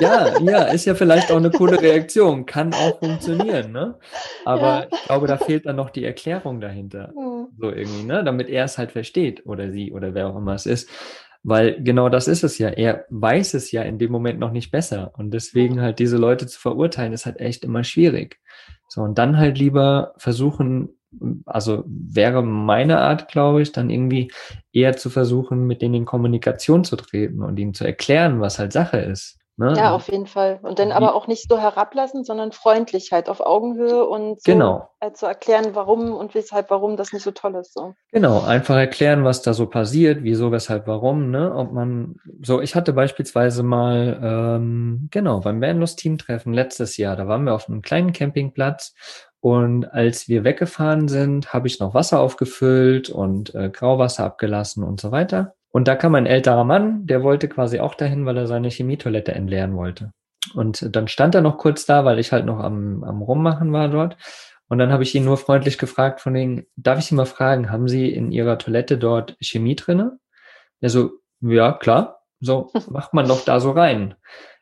Ja, 0.00 0.38
ja, 0.40 0.62
ist 0.72 0.86
ja 0.86 0.94
vielleicht 0.94 1.30
auch 1.30 1.36
eine 1.36 1.50
coole 1.50 1.78
Reaktion. 1.78 2.46
Kann 2.46 2.72
auch 2.72 2.98
funktionieren, 2.98 3.72
ne? 3.72 3.98
Aber 4.46 4.62
ja. 4.62 4.86
ich 4.90 5.02
glaube, 5.04 5.26
da 5.26 5.36
fehlt 5.36 5.66
dann 5.66 5.76
noch 5.76 5.90
die 5.90 6.06
Erklärung 6.06 6.62
dahinter. 6.62 7.12
Mhm. 7.14 7.48
So 7.60 7.70
irgendwie, 7.70 8.04
ne? 8.04 8.24
Damit 8.24 8.48
er 8.48 8.64
es 8.64 8.78
halt 8.78 8.92
versteht 8.92 9.44
oder 9.44 9.70
sie 9.70 9.92
oder 9.92 10.14
wer 10.14 10.28
auch 10.28 10.36
immer 10.36 10.54
es 10.54 10.64
ist. 10.64 10.88
Weil 11.42 11.82
genau 11.82 12.08
das 12.08 12.26
ist 12.26 12.42
es 12.42 12.56
ja. 12.56 12.70
Er 12.70 13.04
weiß 13.10 13.52
es 13.52 13.72
ja 13.72 13.82
in 13.82 13.98
dem 13.98 14.10
Moment 14.10 14.38
noch 14.38 14.52
nicht 14.52 14.70
besser. 14.70 15.12
Und 15.18 15.34
deswegen 15.34 15.82
halt 15.82 15.98
diese 15.98 16.16
Leute 16.16 16.46
zu 16.46 16.58
verurteilen, 16.58 17.12
ist 17.12 17.26
halt 17.26 17.40
echt 17.40 17.62
immer 17.62 17.84
schwierig. 17.84 18.38
So, 18.88 19.02
und 19.02 19.18
dann 19.18 19.36
halt 19.36 19.58
lieber 19.58 20.14
versuchen, 20.16 20.96
also 21.46 21.84
wäre 21.86 22.42
meine 22.42 23.00
Art, 23.00 23.28
glaube 23.28 23.62
ich, 23.62 23.72
dann 23.72 23.90
irgendwie 23.90 24.32
eher 24.72 24.96
zu 24.96 25.10
versuchen, 25.10 25.66
mit 25.66 25.82
denen 25.82 25.94
in 25.94 26.04
Kommunikation 26.04 26.84
zu 26.84 26.96
treten 26.96 27.42
und 27.42 27.58
ihnen 27.58 27.74
zu 27.74 27.84
erklären, 27.84 28.40
was 28.40 28.58
halt 28.58 28.72
Sache 28.72 28.98
ist. 28.98 29.38
Ne? 29.58 29.74
Ja, 29.76 29.94
auf 29.94 30.08
jeden 30.08 30.26
Fall. 30.26 30.60
Und 30.62 30.78
dann 30.78 30.92
aber 30.92 31.14
auch 31.14 31.26
nicht 31.26 31.46
so 31.46 31.58
herablassen, 31.58 32.24
sondern 32.24 32.52
Freundlichkeit 32.52 33.28
auf 33.28 33.40
Augenhöhe 33.40 34.04
und 34.04 34.42
so 34.42 34.50
genau. 34.50 34.88
halt 34.98 35.18
zu 35.18 35.26
erklären, 35.26 35.74
warum 35.74 36.14
und 36.14 36.34
weshalb, 36.34 36.70
warum 36.70 36.96
das 36.96 37.12
nicht 37.12 37.22
so 37.22 37.32
toll 37.32 37.56
ist. 37.56 37.74
So. 37.74 37.94
Genau, 38.12 38.42
einfach 38.42 38.76
erklären, 38.76 39.24
was 39.24 39.42
da 39.42 39.52
so 39.52 39.66
passiert, 39.66 40.22
wieso, 40.22 40.52
weshalb, 40.52 40.86
warum, 40.86 41.30
ne? 41.30 41.54
Ob 41.54 41.70
man, 41.70 42.16
so, 42.42 42.62
ich 42.62 42.74
hatte 42.74 42.94
beispielsweise 42.94 43.62
mal, 43.62 44.18
ähm, 44.22 45.08
genau, 45.10 45.40
beim 45.40 45.60
Vanlust-Team-Treffen 45.60 46.54
letztes 46.54 46.96
Jahr, 46.96 47.14
da 47.16 47.28
waren 47.28 47.44
wir 47.44 47.54
auf 47.54 47.68
einem 47.68 47.82
kleinen 47.82 48.14
Campingplatz 48.14 48.94
und 49.42 49.92
als 49.92 50.28
wir 50.28 50.44
weggefahren 50.44 51.08
sind, 51.08 51.52
habe 51.52 51.66
ich 51.66 51.80
noch 51.80 51.94
Wasser 51.94 52.20
aufgefüllt 52.20 53.10
und 53.10 53.52
äh, 53.56 53.70
Grauwasser 53.70 54.24
abgelassen 54.24 54.84
und 54.84 55.00
so 55.00 55.10
weiter. 55.10 55.56
Und 55.72 55.88
da 55.88 55.96
kam 55.96 56.14
ein 56.14 56.26
älterer 56.26 56.62
Mann, 56.62 57.08
der 57.08 57.24
wollte 57.24 57.48
quasi 57.48 57.80
auch 57.80 57.96
dahin, 57.96 58.24
weil 58.24 58.36
er 58.36 58.46
seine 58.46 58.68
Chemietoilette 58.68 59.32
entleeren 59.32 59.74
wollte. 59.74 60.12
Und 60.54 60.94
dann 60.94 61.08
stand 61.08 61.34
er 61.34 61.40
noch 61.40 61.58
kurz 61.58 61.86
da, 61.86 62.04
weil 62.04 62.20
ich 62.20 62.30
halt 62.30 62.46
noch 62.46 62.60
am, 62.60 63.02
am 63.02 63.20
Rummachen 63.20 63.72
war 63.72 63.88
dort. 63.88 64.16
Und 64.68 64.78
dann 64.78 64.92
habe 64.92 65.02
ich 65.02 65.12
ihn 65.12 65.24
nur 65.24 65.38
freundlich 65.38 65.76
gefragt 65.76 66.20
von 66.20 66.34
den, 66.34 66.68
darf 66.76 67.00
ich 67.00 67.06
Sie 67.06 67.16
mal 67.16 67.26
fragen, 67.26 67.72
haben 67.72 67.88
Sie 67.88 68.12
in 68.12 68.30
Ihrer 68.30 68.58
Toilette 68.58 68.96
dort 68.96 69.36
Chemie 69.40 69.74
drinne? 69.74 70.20
Er 70.80 70.90
so, 70.90 71.10
ja, 71.40 71.72
klar. 71.72 72.20
So, 72.38 72.70
macht 72.90 73.12
man 73.12 73.26
doch 73.26 73.44
da 73.44 73.58
so 73.58 73.72
rein. 73.72 74.14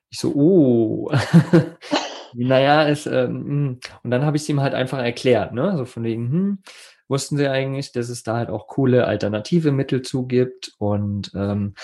Ich 0.08 0.20
so, 0.20 0.32
uh. 0.34 1.10
naja, 2.34 2.82
ist, 2.84 3.06
ähm, 3.06 3.44
hm. 3.44 3.80
und 4.02 4.10
dann 4.10 4.24
habe 4.24 4.36
ich 4.36 4.42
es 4.44 4.48
ihm 4.48 4.60
halt 4.60 4.74
einfach 4.74 4.98
erklärt, 4.98 5.52
ne? 5.52 5.76
So 5.76 5.84
von 5.84 6.04
wegen, 6.04 6.30
hm, 6.30 6.58
wussten 7.10 7.36
sie 7.36 7.48
eigentlich, 7.48 7.92
dass 7.92 8.08
es 8.08 8.22
da 8.22 8.36
halt 8.36 8.50
auch 8.50 8.68
coole 8.68 9.06
alternative 9.06 9.72
Mittel 9.72 10.02
zugibt 10.02 10.72
und 10.78 11.32
ähm, 11.34 11.74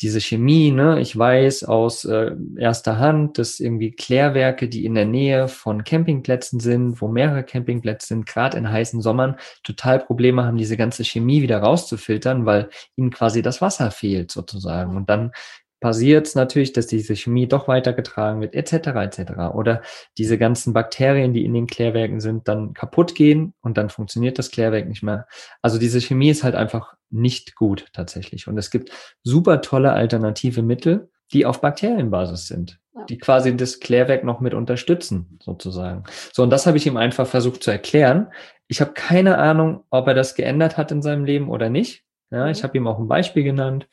diese 0.00 0.20
Chemie, 0.20 0.70
ne, 0.70 1.00
ich 1.00 1.16
weiß 1.18 1.64
aus 1.64 2.04
äh, 2.04 2.32
erster 2.58 2.98
Hand, 2.98 3.38
dass 3.38 3.60
irgendwie 3.60 3.92
Klärwerke, 3.92 4.68
die 4.68 4.84
in 4.84 4.94
der 4.94 5.06
Nähe 5.06 5.48
von 5.48 5.84
Campingplätzen 5.84 6.60
sind, 6.60 7.00
wo 7.00 7.08
mehrere 7.08 7.42
Campingplätze 7.44 8.08
sind, 8.08 8.26
gerade 8.26 8.58
in 8.58 8.70
heißen 8.70 9.00
Sommern, 9.00 9.36
total 9.64 10.00
Probleme 10.00 10.44
haben, 10.44 10.58
diese 10.58 10.76
ganze 10.76 11.02
Chemie 11.02 11.42
wieder 11.42 11.58
rauszufiltern, 11.58 12.44
weil 12.44 12.68
ihnen 12.94 13.10
quasi 13.10 13.40
das 13.42 13.62
Wasser 13.62 13.90
fehlt 13.90 14.30
sozusagen. 14.30 14.96
Und 14.96 15.08
dann 15.08 15.32
passiert 15.80 16.26
es 16.26 16.34
natürlich, 16.34 16.72
dass 16.72 16.86
diese 16.86 17.14
Chemie 17.14 17.46
doch 17.46 17.68
weitergetragen 17.68 18.40
wird, 18.40 18.54
etc. 18.54 18.88
etc. 18.88 19.54
Oder 19.54 19.82
diese 20.18 20.38
ganzen 20.38 20.72
Bakterien, 20.72 21.32
die 21.32 21.44
in 21.44 21.54
den 21.54 21.66
Klärwerken 21.66 22.20
sind, 22.20 22.48
dann 22.48 22.72
kaputt 22.72 23.14
gehen 23.14 23.54
und 23.60 23.76
dann 23.76 23.90
funktioniert 23.90 24.38
das 24.38 24.50
Klärwerk 24.50 24.88
nicht 24.88 25.02
mehr. 25.02 25.26
Also 25.62 25.78
diese 25.78 26.00
Chemie 26.00 26.30
ist 26.30 26.44
halt 26.44 26.54
einfach 26.54 26.94
nicht 27.10 27.54
gut 27.54 27.86
tatsächlich. 27.92 28.48
Und 28.48 28.58
es 28.58 28.70
gibt 28.70 28.90
super 29.22 29.60
tolle 29.60 29.92
alternative 29.92 30.62
Mittel, 30.62 31.10
die 31.32 31.44
auf 31.44 31.60
Bakterienbasis 31.60 32.46
sind, 32.46 32.78
ja. 32.94 33.04
die 33.04 33.18
quasi 33.18 33.56
das 33.56 33.80
Klärwerk 33.80 34.24
noch 34.24 34.40
mit 34.40 34.54
unterstützen, 34.54 35.38
sozusagen. 35.42 36.04
So, 36.32 36.42
und 36.42 36.50
das 36.50 36.66
habe 36.66 36.76
ich 36.76 36.86
ihm 36.86 36.96
einfach 36.96 37.26
versucht 37.26 37.62
zu 37.62 37.70
erklären. 37.70 38.28
Ich 38.68 38.80
habe 38.80 38.92
keine 38.92 39.38
Ahnung, 39.38 39.84
ob 39.90 40.08
er 40.08 40.14
das 40.14 40.34
geändert 40.34 40.76
hat 40.76 40.92
in 40.92 41.02
seinem 41.02 41.24
Leben 41.24 41.50
oder 41.50 41.68
nicht. 41.68 42.04
Ja, 42.30 42.48
ich 42.48 42.58
mhm. 42.58 42.62
habe 42.64 42.78
ihm 42.78 42.86
auch 42.86 42.98
ein 42.98 43.08
Beispiel 43.08 43.44
genannt. 43.44 43.88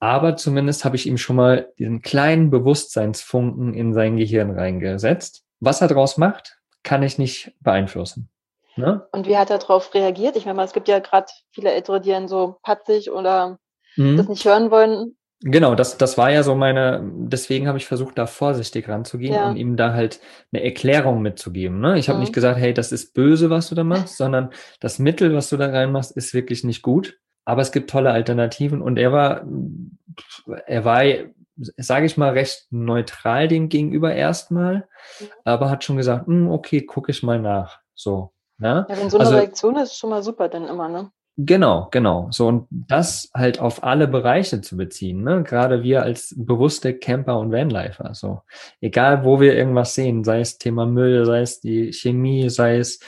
Aber 0.00 0.36
zumindest 0.36 0.84
habe 0.84 0.96
ich 0.96 1.06
ihm 1.06 1.18
schon 1.18 1.36
mal 1.36 1.72
diesen 1.78 2.00
kleinen 2.00 2.50
Bewusstseinsfunken 2.50 3.74
in 3.74 3.92
sein 3.92 4.16
Gehirn 4.16 4.50
reingesetzt. 4.50 5.44
Was 5.60 5.82
er 5.82 5.88
daraus 5.88 6.16
macht, 6.16 6.58
kann 6.82 7.02
ich 7.02 7.18
nicht 7.18 7.52
beeinflussen. 7.60 8.30
Ne? 8.76 9.06
Und 9.12 9.26
wie 9.28 9.36
hat 9.36 9.50
er 9.50 9.58
darauf 9.58 9.92
reagiert? 9.92 10.36
Ich 10.36 10.46
meine, 10.46 10.62
es 10.62 10.72
gibt 10.72 10.88
ja 10.88 11.00
gerade 11.00 11.26
viele 11.50 11.72
Ältere, 11.72 12.00
die 12.00 12.10
dann 12.10 12.28
so 12.28 12.56
patzig 12.62 13.10
oder 13.10 13.58
mhm. 13.96 14.16
das 14.16 14.28
nicht 14.28 14.44
hören 14.46 14.70
wollen. 14.70 15.16
Genau, 15.42 15.74
das, 15.74 15.96
das 15.96 16.18
war 16.18 16.30
ja 16.30 16.42
so 16.42 16.54
meine, 16.54 17.02
deswegen 17.02 17.66
habe 17.66 17.78
ich 17.78 17.86
versucht, 17.86 18.18
da 18.18 18.26
vorsichtig 18.26 18.88
ranzugehen 18.88 19.34
ja. 19.34 19.48
und 19.48 19.56
ihm 19.56 19.76
da 19.76 19.94
halt 19.94 20.20
eine 20.52 20.62
Erklärung 20.62 21.22
mitzugeben. 21.22 21.80
Ne? 21.80 21.98
Ich 21.98 22.08
habe 22.08 22.18
mhm. 22.18 22.24
nicht 22.24 22.34
gesagt, 22.34 22.58
hey, 22.58 22.74
das 22.74 22.92
ist 22.92 23.14
böse, 23.14 23.50
was 23.50 23.68
du 23.68 23.74
da 23.74 23.84
machst, 23.84 24.16
sondern 24.16 24.50
das 24.80 24.98
Mittel, 24.98 25.34
was 25.34 25.48
du 25.48 25.56
da 25.56 25.66
reinmachst, 25.66 26.14
ist 26.16 26.34
wirklich 26.34 26.64
nicht 26.64 26.82
gut. 26.82 27.18
Aber 27.50 27.62
es 27.62 27.72
gibt 27.72 27.90
tolle 27.90 28.12
Alternativen 28.12 28.80
und 28.80 28.96
er 28.96 29.10
war, 29.10 29.44
er 30.66 30.84
war, 30.84 31.02
sage 31.56 32.06
ich 32.06 32.16
mal, 32.16 32.30
recht 32.30 32.68
neutral 32.70 33.48
dem 33.48 33.68
gegenüber 33.68 34.14
erstmal, 34.14 34.86
mhm. 35.18 35.26
aber 35.44 35.68
hat 35.68 35.82
schon 35.82 35.96
gesagt, 35.96 36.28
hm, 36.28 36.48
okay, 36.48 36.82
gucke 36.82 37.10
ich 37.10 37.24
mal 37.24 37.40
nach. 37.40 37.80
So. 37.96 38.30
Ne? 38.58 38.86
Ja, 38.88 38.96
wenn 38.96 39.10
so 39.10 39.18
eine 39.18 39.26
also, 39.26 39.38
Reaktion 39.38 39.76
ist, 39.78 39.98
schon 39.98 40.10
mal 40.10 40.22
super 40.22 40.48
dann 40.48 40.68
immer, 40.68 40.88
ne? 40.88 41.10
Genau, 41.38 41.88
genau. 41.90 42.28
So 42.30 42.46
und 42.46 42.68
das 42.70 43.30
halt 43.34 43.58
auf 43.58 43.82
alle 43.82 44.06
Bereiche 44.06 44.60
zu 44.60 44.76
beziehen, 44.76 45.24
ne? 45.24 45.42
Gerade 45.42 45.82
wir 45.82 46.04
als 46.04 46.32
bewusste 46.38 46.96
Camper 46.96 47.36
und 47.40 47.50
Vanlifer. 47.50 48.14
So 48.14 48.42
egal, 48.80 49.24
wo 49.24 49.40
wir 49.40 49.56
irgendwas 49.56 49.96
sehen, 49.96 50.22
sei 50.22 50.38
es 50.38 50.58
Thema 50.58 50.86
Müll, 50.86 51.26
sei 51.26 51.40
es 51.40 51.60
die 51.60 51.92
Chemie, 51.92 52.48
sei 52.48 52.76
es 52.76 53.00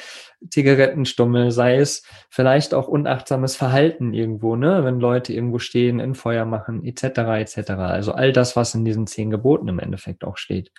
Zigarettenstummel, 0.51 1.51
sei 1.51 1.77
es 1.77 2.03
vielleicht 2.31 2.75
auch 2.75 2.89
unachtsames 2.89 3.57
Verhalten 3.57 4.13
irgendwo, 4.13 4.57
ne, 4.57 4.85
wenn 4.85 5.01
Leute 5.01 5.33
irgendwo 5.33 5.59
stehen, 5.59 6.01
in 6.01 6.15
Feuer 6.15 6.45
machen, 6.45 6.85
etc., 6.85 7.05
etc. 7.41 7.71
Also 7.71 8.13
all 8.13 8.33
das, 8.33 8.57
was 8.57 8.75
in 8.75 8.85
diesen 8.85 9.07
zehn 9.07 9.31
Geboten 9.31 9.69
im 9.69 9.79
Endeffekt 9.79 10.25
auch 10.25 10.37
steht. 10.37 10.73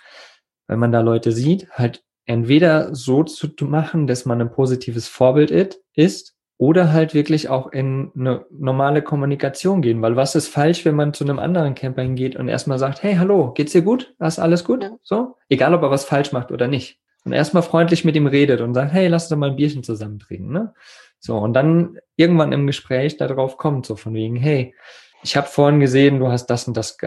Wenn 0.66 0.78
man 0.78 0.92
da 0.92 1.00
Leute 1.00 1.32
sieht, 1.32 1.70
halt 1.70 2.02
entweder 2.26 2.94
so 2.94 3.22
zu 3.22 3.48
machen, 3.60 4.06
dass 4.06 4.24
man 4.24 4.40
ein 4.40 4.50
positives 4.50 5.08
Vorbild 5.08 5.78
ist, 5.94 6.34
oder 6.56 6.92
halt 6.92 7.14
wirklich 7.14 7.48
auch 7.48 7.72
in 7.72 8.12
eine 8.16 8.46
normale 8.50 9.02
Kommunikation 9.02 9.82
gehen, 9.82 10.02
weil 10.02 10.16
was 10.16 10.34
ist 10.34 10.48
falsch, 10.48 10.84
wenn 10.84 10.94
man 10.94 11.12
zu 11.12 11.24
einem 11.24 11.38
anderen 11.38 11.74
Camper 11.74 12.02
hingeht 12.02 12.36
und 12.36 12.48
erstmal 12.48 12.78
sagt, 12.78 13.02
hey, 13.02 13.16
hallo, 13.16 13.52
geht's 13.52 13.72
dir 13.72 13.82
gut? 13.82 14.14
Ist 14.20 14.38
alles 14.38 14.64
gut? 14.64 14.90
So? 15.02 15.36
Egal, 15.48 15.74
ob 15.74 15.82
er 15.82 15.90
was 15.90 16.04
falsch 16.04 16.32
macht 16.32 16.52
oder 16.52 16.68
nicht 16.68 17.00
und 17.24 17.32
erstmal 17.32 17.62
freundlich 17.62 18.04
mit 18.04 18.16
ihm 18.16 18.26
redet 18.26 18.60
und 18.60 18.74
sagt, 18.74 18.92
hey, 18.92 19.08
lass 19.08 19.24
uns 19.24 19.30
doch 19.30 19.36
mal 19.36 19.50
ein 19.50 19.56
Bierchen 19.56 19.82
zusammen 19.82 20.18
trinken. 20.18 20.52
Ne? 20.52 20.74
So, 21.18 21.38
und 21.38 21.54
dann 21.54 21.98
irgendwann 22.16 22.52
im 22.52 22.66
Gespräch 22.66 23.16
darauf 23.16 23.56
kommt, 23.56 23.86
so 23.86 23.96
von 23.96 24.14
wegen, 24.14 24.36
hey, 24.36 24.74
ich 25.22 25.38
habe 25.38 25.46
vorhin 25.46 25.80
gesehen, 25.80 26.18
du 26.18 26.28
hast 26.28 26.46
das 26.46 26.68
und 26.68 26.76
das 26.76 26.98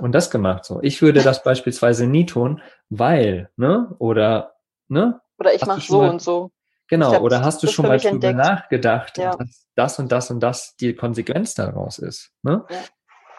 und 0.00 0.12
das 0.12 0.30
gemacht. 0.30 0.64
So, 0.64 0.80
ich 0.82 1.02
würde 1.02 1.20
das 1.20 1.42
beispielsweise 1.42 2.06
nie 2.06 2.24
tun, 2.24 2.62
weil, 2.90 3.50
ne? 3.56 3.92
Oder, 3.98 4.54
ne? 4.86 5.20
Oder 5.38 5.52
ich 5.52 5.66
mache 5.66 5.80
so 5.80 6.00
mal, 6.00 6.10
und 6.10 6.22
so. 6.22 6.52
Genau, 6.86 7.10
glaub, 7.10 7.22
oder 7.22 7.40
hast 7.42 7.60
du 7.64 7.66
schon 7.66 7.88
mal 7.88 7.98
drüber 7.98 8.32
nachgedacht, 8.32 9.18
ja. 9.18 9.34
dass 9.34 9.66
das 9.74 9.98
und 9.98 10.12
das 10.12 10.30
und 10.30 10.38
das 10.38 10.76
die 10.76 10.94
Konsequenz 10.94 11.54
daraus 11.54 11.98
ist? 11.98 12.30
Ne? 12.42 12.64
Ja. 12.70 12.76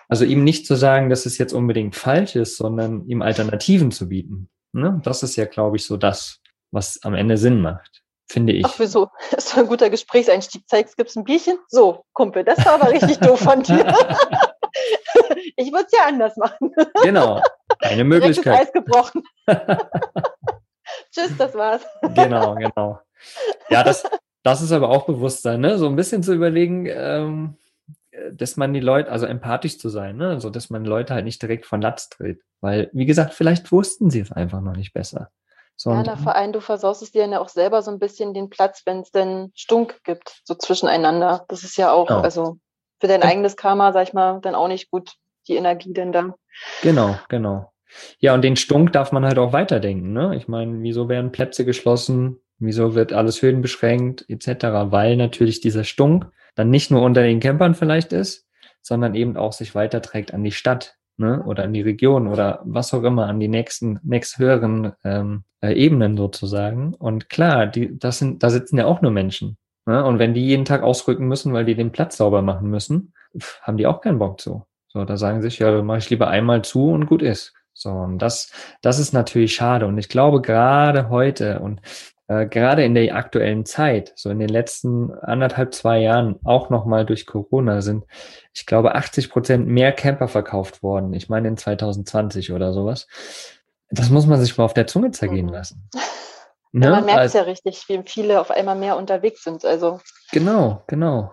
Also 0.09 0.25
ihm 0.25 0.43
nicht 0.43 0.67
zu 0.67 0.75
sagen, 0.75 1.09
dass 1.09 1.25
es 1.25 1.37
jetzt 1.37 1.53
unbedingt 1.53 1.95
falsch 1.95 2.35
ist, 2.35 2.57
sondern 2.57 3.05
ihm 3.07 3.21
Alternativen 3.21 3.91
zu 3.91 4.09
bieten. 4.09 4.49
Ne? 4.77 5.01
Das 5.03 5.23
ist 5.23 5.35
ja, 5.35 5.45
glaube 5.45 5.77
ich, 5.77 5.85
so 5.85 5.97
das, 5.97 6.39
was 6.71 6.99
am 7.03 7.15
Ende 7.15 7.37
Sinn 7.37 7.61
macht, 7.61 8.03
finde 8.29 8.53
ich. 8.53 8.65
Ach, 8.65 8.75
wieso? 8.77 9.09
Das 9.31 9.55
war 9.55 9.63
ein 9.63 9.69
guter 9.69 9.89
Gesprächseinstieg. 9.89 10.67
Zeigst, 10.69 10.97
gibt's 10.97 11.15
ein 11.15 11.23
Bierchen? 11.23 11.57
So, 11.67 12.05
Kumpel, 12.13 12.43
das 12.43 12.63
war 12.65 12.75
aber 12.75 12.91
richtig 12.91 13.17
doof 13.17 13.39
von 13.39 13.63
dir. 13.63 13.85
ich 15.55 15.71
würde 15.71 15.85
es 15.85 15.97
ja 15.97 16.05
anders 16.05 16.37
machen. 16.37 16.73
Genau, 17.03 17.41
eine 17.79 18.03
Möglichkeit. 18.03 18.59
Eis 18.61 18.71
gebrochen. 18.71 19.23
Tschüss, 21.11 21.35
das 21.37 21.55
war's. 21.55 21.81
genau, 22.13 22.55
genau. 22.55 22.99
Ja, 23.69 23.83
das, 23.83 24.03
das 24.43 24.61
ist 24.61 24.71
aber 24.71 24.89
auch 24.89 25.05
Bewusstsein, 25.05 25.59
ne? 25.61 25.77
So 25.77 25.87
ein 25.87 25.95
bisschen 25.95 26.21
zu 26.21 26.33
überlegen, 26.33 26.85
ähm, 26.85 27.57
dass 28.31 28.57
man 28.57 28.73
die 28.73 28.79
Leute, 28.79 29.11
also 29.11 29.25
empathisch 29.25 29.77
zu 29.77 29.89
sein, 29.89 30.17
ne? 30.17 30.39
so 30.39 30.49
dass 30.49 30.69
man 30.69 30.85
Leute 30.85 31.13
halt 31.13 31.25
nicht 31.25 31.41
direkt 31.41 31.65
von 31.65 31.81
Latz 31.81 32.09
dreht. 32.09 32.41
Weil, 32.61 32.89
wie 32.93 33.05
gesagt, 33.05 33.33
vielleicht 33.33 33.71
wussten 33.71 34.09
sie 34.09 34.19
es 34.19 34.31
einfach 34.31 34.61
noch 34.61 34.75
nicht 34.75 34.93
besser. 34.93 35.29
So, 35.75 35.91
ja, 35.91 36.01
na, 36.03 36.15
vor 36.15 36.35
allem, 36.35 36.53
du 36.53 36.59
versaust 36.59 37.03
es 37.03 37.11
dir 37.11 37.27
ja 37.27 37.39
auch 37.39 37.49
selber 37.49 37.83
so 37.83 37.91
ein 37.91 37.99
bisschen 37.99 38.33
den 38.33 38.49
Platz, 38.49 38.81
wenn 38.85 39.01
es 39.01 39.11
denn 39.11 39.51
Stunk 39.53 39.99
gibt, 40.03 40.41
so 40.43 40.55
zwischeneinander. 40.55 41.45
Das 41.49 41.63
ist 41.63 41.77
ja 41.77 41.91
auch, 41.91 42.09
oh. 42.09 42.15
also 42.15 42.57
für 42.99 43.07
dein 43.07 43.21
ja. 43.21 43.27
eigenes 43.27 43.55
Karma, 43.55 43.93
sag 43.93 44.07
ich 44.07 44.13
mal, 44.13 44.39
dann 44.41 44.55
auch 44.55 44.67
nicht 44.67 44.89
gut, 44.89 45.13
die 45.47 45.55
Energie 45.55 45.93
denn 45.93 46.11
da. 46.11 46.33
Genau, 46.81 47.15
genau. 47.29 47.71
Ja, 48.19 48.33
und 48.33 48.41
den 48.41 48.55
Stunk 48.55 48.91
darf 48.93 49.11
man 49.11 49.23
halt 49.23 49.37
auch 49.37 49.53
weiterdenken. 49.53 50.13
Ne? 50.13 50.35
Ich 50.35 50.47
meine, 50.47 50.81
wieso 50.81 51.09
werden 51.09 51.31
Plätze 51.31 51.63
geschlossen? 51.63 52.39
Wieso 52.57 52.95
wird 52.95 53.13
alles 53.13 53.41
höhenbeschränkt 53.43 54.25
etc.? 54.27 54.65
Weil 54.91 55.15
natürlich 55.15 55.61
dieser 55.61 55.83
Stunk 55.83 56.25
dann 56.57 56.69
nicht 56.69 56.91
nur 56.91 57.03
unter 57.03 57.21
den 57.21 57.39
Campern 57.39 57.75
vielleicht 57.75 58.11
ist, 58.11 58.47
sondern 58.81 59.15
eben 59.15 59.37
auch 59.37 59.53
sich 59.53 59.75
weiterträgt 59.75 60.33
an 60.33 60.43
die 60.43 60.51
Stadt 60.51 60.97
ne? 61.17 61.43
oder 61.43 61.63
an 61.63 61.73
die 61.73 61.81
Region 61.81 62.27
oder 62.27 62.61
was 62.65 62.93
auch 62.93 63.03
immer, 63.03 63.27
an 63.27 63.39
die 63.39 63.47
nächsten, 63.47 63.99
nächst 64.03 64.39
höheren 64.39 64.93
ähm, 65.03 65.43
äh, 65.61 65.73
Ebenen 65.73 66.17
sozusagen. 66.17 66.93
Und 66.95 67.29
klar, 67.29 67.67
die, 67.67 67.97
das 67.97 68.19
sind, 68.19 68.41
da 68.41 68.49
sitzen 68.49 68.77
ja 68.77 68.85
auch 68.85 69.01
nur 69.01 69.11
Menschen. 69.11 69.57
Ne? 69.85 70.03
Und 70.03 70.19
wenn 70.19 70.33
die 70.33 70.45
jeden 70.45 70.65
Tag 70.65 70.81
ausrücken 70.81 71.27
müssen, 71.27 71.53
weil 71.53 71.65
die 71.65 71.75
den 71.75 71.91
Platz 71.91 72.17
sauber 72.17 72.41
machen 72.41 72.69
müssen, 72.69 73.13
haben 73.61 73.77
die 73.77 73.85
auch 73.85 74.01
keinen 74.01 74.19
Bock 74.19 74.41
zu. 74.41 74.65
So, 74.87 75.05
da 75.05 75.15
sagen 75.15 75.41
sich, 75.41 75.59
ja, 75.59 75.81
mache 75.83 75.99
ich 75.99 76.09
lieber 76.09 76.29
einmal 76.29 76.63
zu 76.63 76.89
und 76.89 77.05
gut 77.05 77.21
ist. 77.21 77.53
So, 77.73 77.91
und 77.91 78.17
das, 78.17 78.51
das 78.81 78.97
ist 78.97 79.13
natürlich 79.13 79.53
schade. 79.53 79.85
Und 79.85 79.99
ich 79.99 80.09
glaube, 80.09 80.41
gerade 80.41 81.09
heute 81.09 81.59
und 81.59 81.81
äh, 82.27 82.45
gerade 82.45 82.83
in 82.83 82.93
der 82.93 83.15
aktuellen 83.15 83.65
Zeit, 83.65 84.11
so 84.15 84.29
in 84.29 84.39
den 84.39 84.49
letzten 84.49 85.11
anderthalb, 85.11 85.73
zwei 85.73 85.99
Jahren, 85.99 86.39
auch 86.43 86.69
nochmal 86.69 87.05
durch 87.05 87.25
Corona, 87.25 87.81
sind, 87.81 88.05
ich 88.53 88.65
glaube, 88.65 88.95
80 88.95 89.29
Prozent 89.29 89.67
mehr 89.67 89.91
Camper 89.93 90.27
verkauft 90.27 90.83
worden. 90.83 91.13
Ich 91.13 91.29
meine 91.29 91.47
in 91.47 91.57
2020 91.57 92.51
oder 92.51 92.73
sowas. 92.73 93.07
Das 93.89 94.09
muss 94.09 94.27
man 94.27 94.41
sich 94.41 94.57
mal 94.57 94.65
auf 94.65 94.73
der 94.73 94.87
Zunge 94.87 95.11
zergehen 95.11 95.47
mhm. 95.47 95.53
lassen. 95.53 95.89
Ne? 96.73 96.87
Ja, 96.87 96.91
man 96.91 97.05
merkt 97.05 97.19
also, 97.19 97.37
ja 97.37 97.43
richtig, 97.45 97.85
wie 97.87 98.01
viele 98.05 98.41
auf 98.41 98.51
einmal 98.51 98.75
mehr 98.75 98.97
unterwegs 98.97 99.41
sind. 99.41 99.63
Also. 99.63 100.01
Genau, 100.33 100.83
genau. 100.85 101.31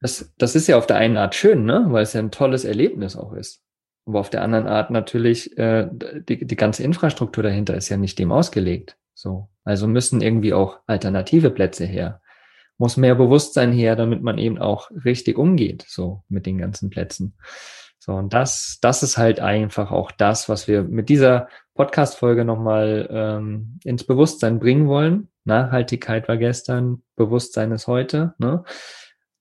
Das, 0.00 0.32
das 0.38 0.56
ist 0.56 0.66
ja 0.66 0.78
auf 0.78 0.86
der 0.86 0.96
einen 0.96 1.18
Art 1.18 1.34
schön, 1.34 1.66
ne? 1.66 1.84
weil 1.90 2.02
es 2.02 2.14
ja 2.14 2.20
ein 2.20 2.30
tolles 2.30 2.64
Erlebnis 2.64 3.14
auch 3.14 3.34
ist. 3.34 3.62
Aber 4.06 4.20
auf 4.20 4.30
der 4.30 4.42
anderen 4.42 4.66
Art 4.66 4.90
natürlich, 4.90 5.56
äh, 5.58 5.86
die, 5.92 6.46
die 6.46 6.56
ganze 6.56 6.82
Infrastruktur 6.82 7.42
dahinter 7.42 7.76
ist 7.76 7.90
ja 7.90 7.98
nicht 7.98 8.18
dem 8.18 8.32
ausgelegt. 8.32 8.96
So. 9.14 9.49
Also 9.70 9.86
müssen 9.86 10.20
irgendwie 10.20 10.52
auch 10.52 10.80
alternative 10.88 11.48
Plätze 11.48 11.84
her. 11.84 12.20
Muss 12.76 12.96
mehr 12.96 13.14
Bewusstsein 13.14 13.70
her, 13.70 13.94
damit 13.94 14.20
man 14.20 14.36
eben 14.36 14.58
auch 14.58 14.90
richtig 15.04 15.38
umgeht, 15.38 15.84
so 15.86 16.24
mit 16.28 16.44
den 16.44 16.58
ganzen 16.58 16.90
Plätzen. 16.90 17.36
So, 18.00 18.14
und 18.14 18.34
das, 18.34 18.78
das 18.82 19.04
ist 19.04 19.16
halt 19.16 19.38
einfach 19.38 19.92
auch 19.92 20.10
das, 20.10 20.48
was 20.48 20.66
wir 20.66 20.82
mit 20.82 21.08
dieser 21.08 21.46
Podcast-Folge 21.74 22.44
nochmal 22.44 23.08
ähm, 23.12 23.78
ins 23.84 24.02
Bewusstsein 24.02 24.58
bringen 24.58 24.88
wollen. 24.88 25.28
Nachhaltigkeit 25.44 26.26
war 26.26 26.36
gestern, 26.36 27.04
Bewusstsein 27.14 27.70
ist 27.70 27.86
heute. 27.86 28.34
Ne? 28.38 28.64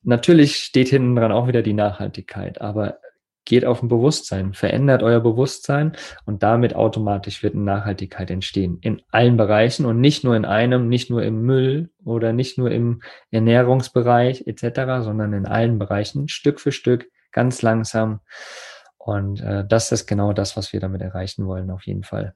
Natürlich 0.03 0.57
steht 0.57 0.89
hinten 0.89 1.15
dran 1.15 1.31
auch 1.31 1.47
wieder 1.47 1.63
die 1.63 1.73
Nachhaltigkeit, 1.73 2.61
aber 2.61 2.99
geht 3.45 3.65
auf 3.65 3.81
ein 3.81 3.89
Bewusstsein, 3.89 4.53
verändert 4.53 5.03
euer 5.03 5.19
Bewusstsein 5.19 5.93
und 6.25 6.43
damit 6.43 6.75
automatisch 6.75 7.41
wird 7.41 7.55
eine 7.55 7.63
Nachhaltigkeit 7.63 8.29
entstehen. 8.29 8.77
In 8.81 9.01
allen 9.11 9.37
Bereichen 9.37 9.85
und 9.85 9.99
nicht 9.99 10.23
nur 10.23 10.35
in 10.35 10.45
einem, 10.45 10.87
nicht 10.87 11.09
nur 11.09 11.23
im 11.23 11.41
Müll 11.41 11.89
oder 12.03 12.33
nicht 12.33 12.57
nur 12.57 12.71
im 12.71 13.01
Ernährungsbereich 13.31 14.45
etc., 14.45 15.03
sondern 15.03 15.33
in 15.33 15.45
allen 15.45 15.79
Bereichen 15.79 16.27
Stück 16.27 16.59
für 16.59 16.71
Stück, 16.71 17.09
ganz 17.31 17.61
langsam. 17.61 18.19
Und 18.97 19.41
äh, 19.41 19.65
das 19.67 19.91
ist 19.91 20.05
genau 20.05 20.33
das, 20.33 20.55
was 20.55 20.71
wir 20.73 20.79
damit 20.79 21.01
erreichen 21.01 21.47
wollen, 21.47 21.71
auf 21.71 21.87
jeden 21.87 22.03
Fall. 22.03 22.35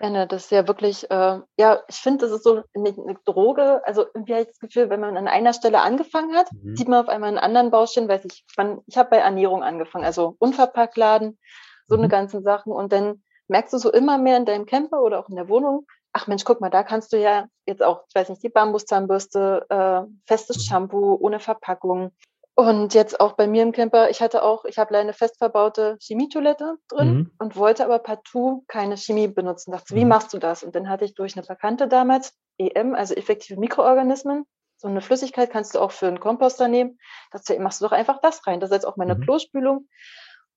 Ja, 0.00 0.10
ne, 0.10 0.26
das 0.26 0.44
ist 0.44 0.50
ja 0.50 0.66
wirklich, 0.66 1.08
äh, 1.10 1.38
ja, 1.56 1.82
ich 1.88 1.96
finde, 1.96 2.26
das 2.26 2.34
ist 2.34 2.42
so 2.42 2.64
eine, 2.74 2.88
eine, 2.88 3.16
Droge. 3.24 3.82
Also 3.86 4.04
irgendwie 4.12 4.32
habe 4.32 4.42
ich 4.42 4.48
das 4.48 4.58
Gefühl, 4.58 4.90
wenn 4.90 5.00
man 5.00 5.16
an 5.16 5.28
einer 5.28 5.52
Stelle 5.52 5.80
angefangen 5.80 6.34
hat, 6.34 6.50
mhm. 6.52 6.74
sieht 6.74 6.88
man 6.88 7.04
auf 7.04 7.08
einmal 7.08 7.28
einen 7.28 7.38
anderen 7.38 7.70
Baustellen, 7.70 8.08
weiß 8.08 8.24
ich, 8.24 8.44
man, 8.56 8.80
ich 8.86 8.96
habe 8.96 9.10
bei 9.10 9.18
Ernährung 9.18 9.62
angefangen, 9.62 10.04
also 10.04 10.34
Unverpacktladen, 10.40 11.38
so 11.86 11.96
mhm. 11.96 12.02
eine 12.02 12.08
ganzen 12.08 12.42
Sachen. 12.42 12.72
Und 12.72 12.92
dann 12.92 13.22
merkst 13.46 13.72
du 13.72 13.78
so 13.78 13.92
immer 13.92 14.18
mehr 14.18 14.38
in 14.38 14.44
deinem 14.44 14.66
Camper 14.66 15.02
oder 15.02 15.20
auch 15.20 15.28
in 15.28 15.36
der 15.36 15.48
Wohnung, 15.48 15.86
ach 16.12 16.26
Mensch, 16.26 16.44
guck 16.44 16.60
mal, 16.60 16.70
da 16.70 16.82
kannst 16.82 17.12
du 17.12 17.18
ja 17.18 17.46
jetzt 17.66 17.82
auch, 17.82 18.04
ich 18.08 18.14
weiß 18.14 18.28
nicht, 18.28 18.42
die 18.42 18.48
Bambuszahnbürste, 18.48 19.66
äh, 19.68 20.02
festes 20.26 20.56
mhm. 20.56 20.60
Shampoo 20.62 21.16
ohne 21.20 21.38
Verpackung, 21.38 22.10
und 22.54 22.92
jetzt 22.92 23.18
auch 23.20 23.32
bei 23.32 23.46
mir 23.46 23.62
im 23.62 23.72
Camper, 23.72 24.10
ich 24.10 24.20
hatte 24.20 24.42
auch, 24.42 24.64
ich 24.66 24.78
habe 24.78 24.96
eine 24.96 25.14
fest 25.14 25.38
verbaute 25.38 25.96
Chemietoilette 26.00 26.76
drin 26.88 27.14
mhm. 27.14 27.30
und 27.38 27.56
wollte 27.56 27.84
aber 27.84 27.98
partout 27.98 28.64
keine 28.68 28.96
Chemie 28.96 29.28
benutzen. 29.28 29.72
Dachte, 29.72 29.94
wie 29.94 30.04
mhm. 30.04 30.10
machst 30.10 30.34
du 30.34 30.38
das? 30.38 30.62
Und 30.62 30.74
dann 30.74 30.88
hatte 30.88 31.04
ich 31.04 31.14
durch 31.14 31.34
eine 31.36 31.46
Bekannte 31.46 31.88
damals, 31.88 32.34
EM, 32.58 32.94
also 32.94 33.14
effektive 33.14 33.58
Mikroorganismen, 33.58 34.44
so 34.76 34.88
eine 34.88 35.00
Flüssigkeit 35.00 35.48
kannst 35.50 35.74
du 35.74 35.78
auch 35.78 35.92
für 35.92 36.08
einen 36.08 36.18
Komposter 36.18 36.66
nehmen. 36.66 36.98
Dachte, 37.30 37.58
machst 37.60 37.80
du 37.80 37.84
doch 37.84 37.92
einfach 37.92 38.20
das 38.20 38.44
rein. 38.48 38.58
Das 38.58 38.70
ist 38.70 38.74
jetzt 38.74 38.86
auch 38.86 38.96
meine 38.96 39.14
mhm. 39.14 39.20
Klospülung. 39.20 39.88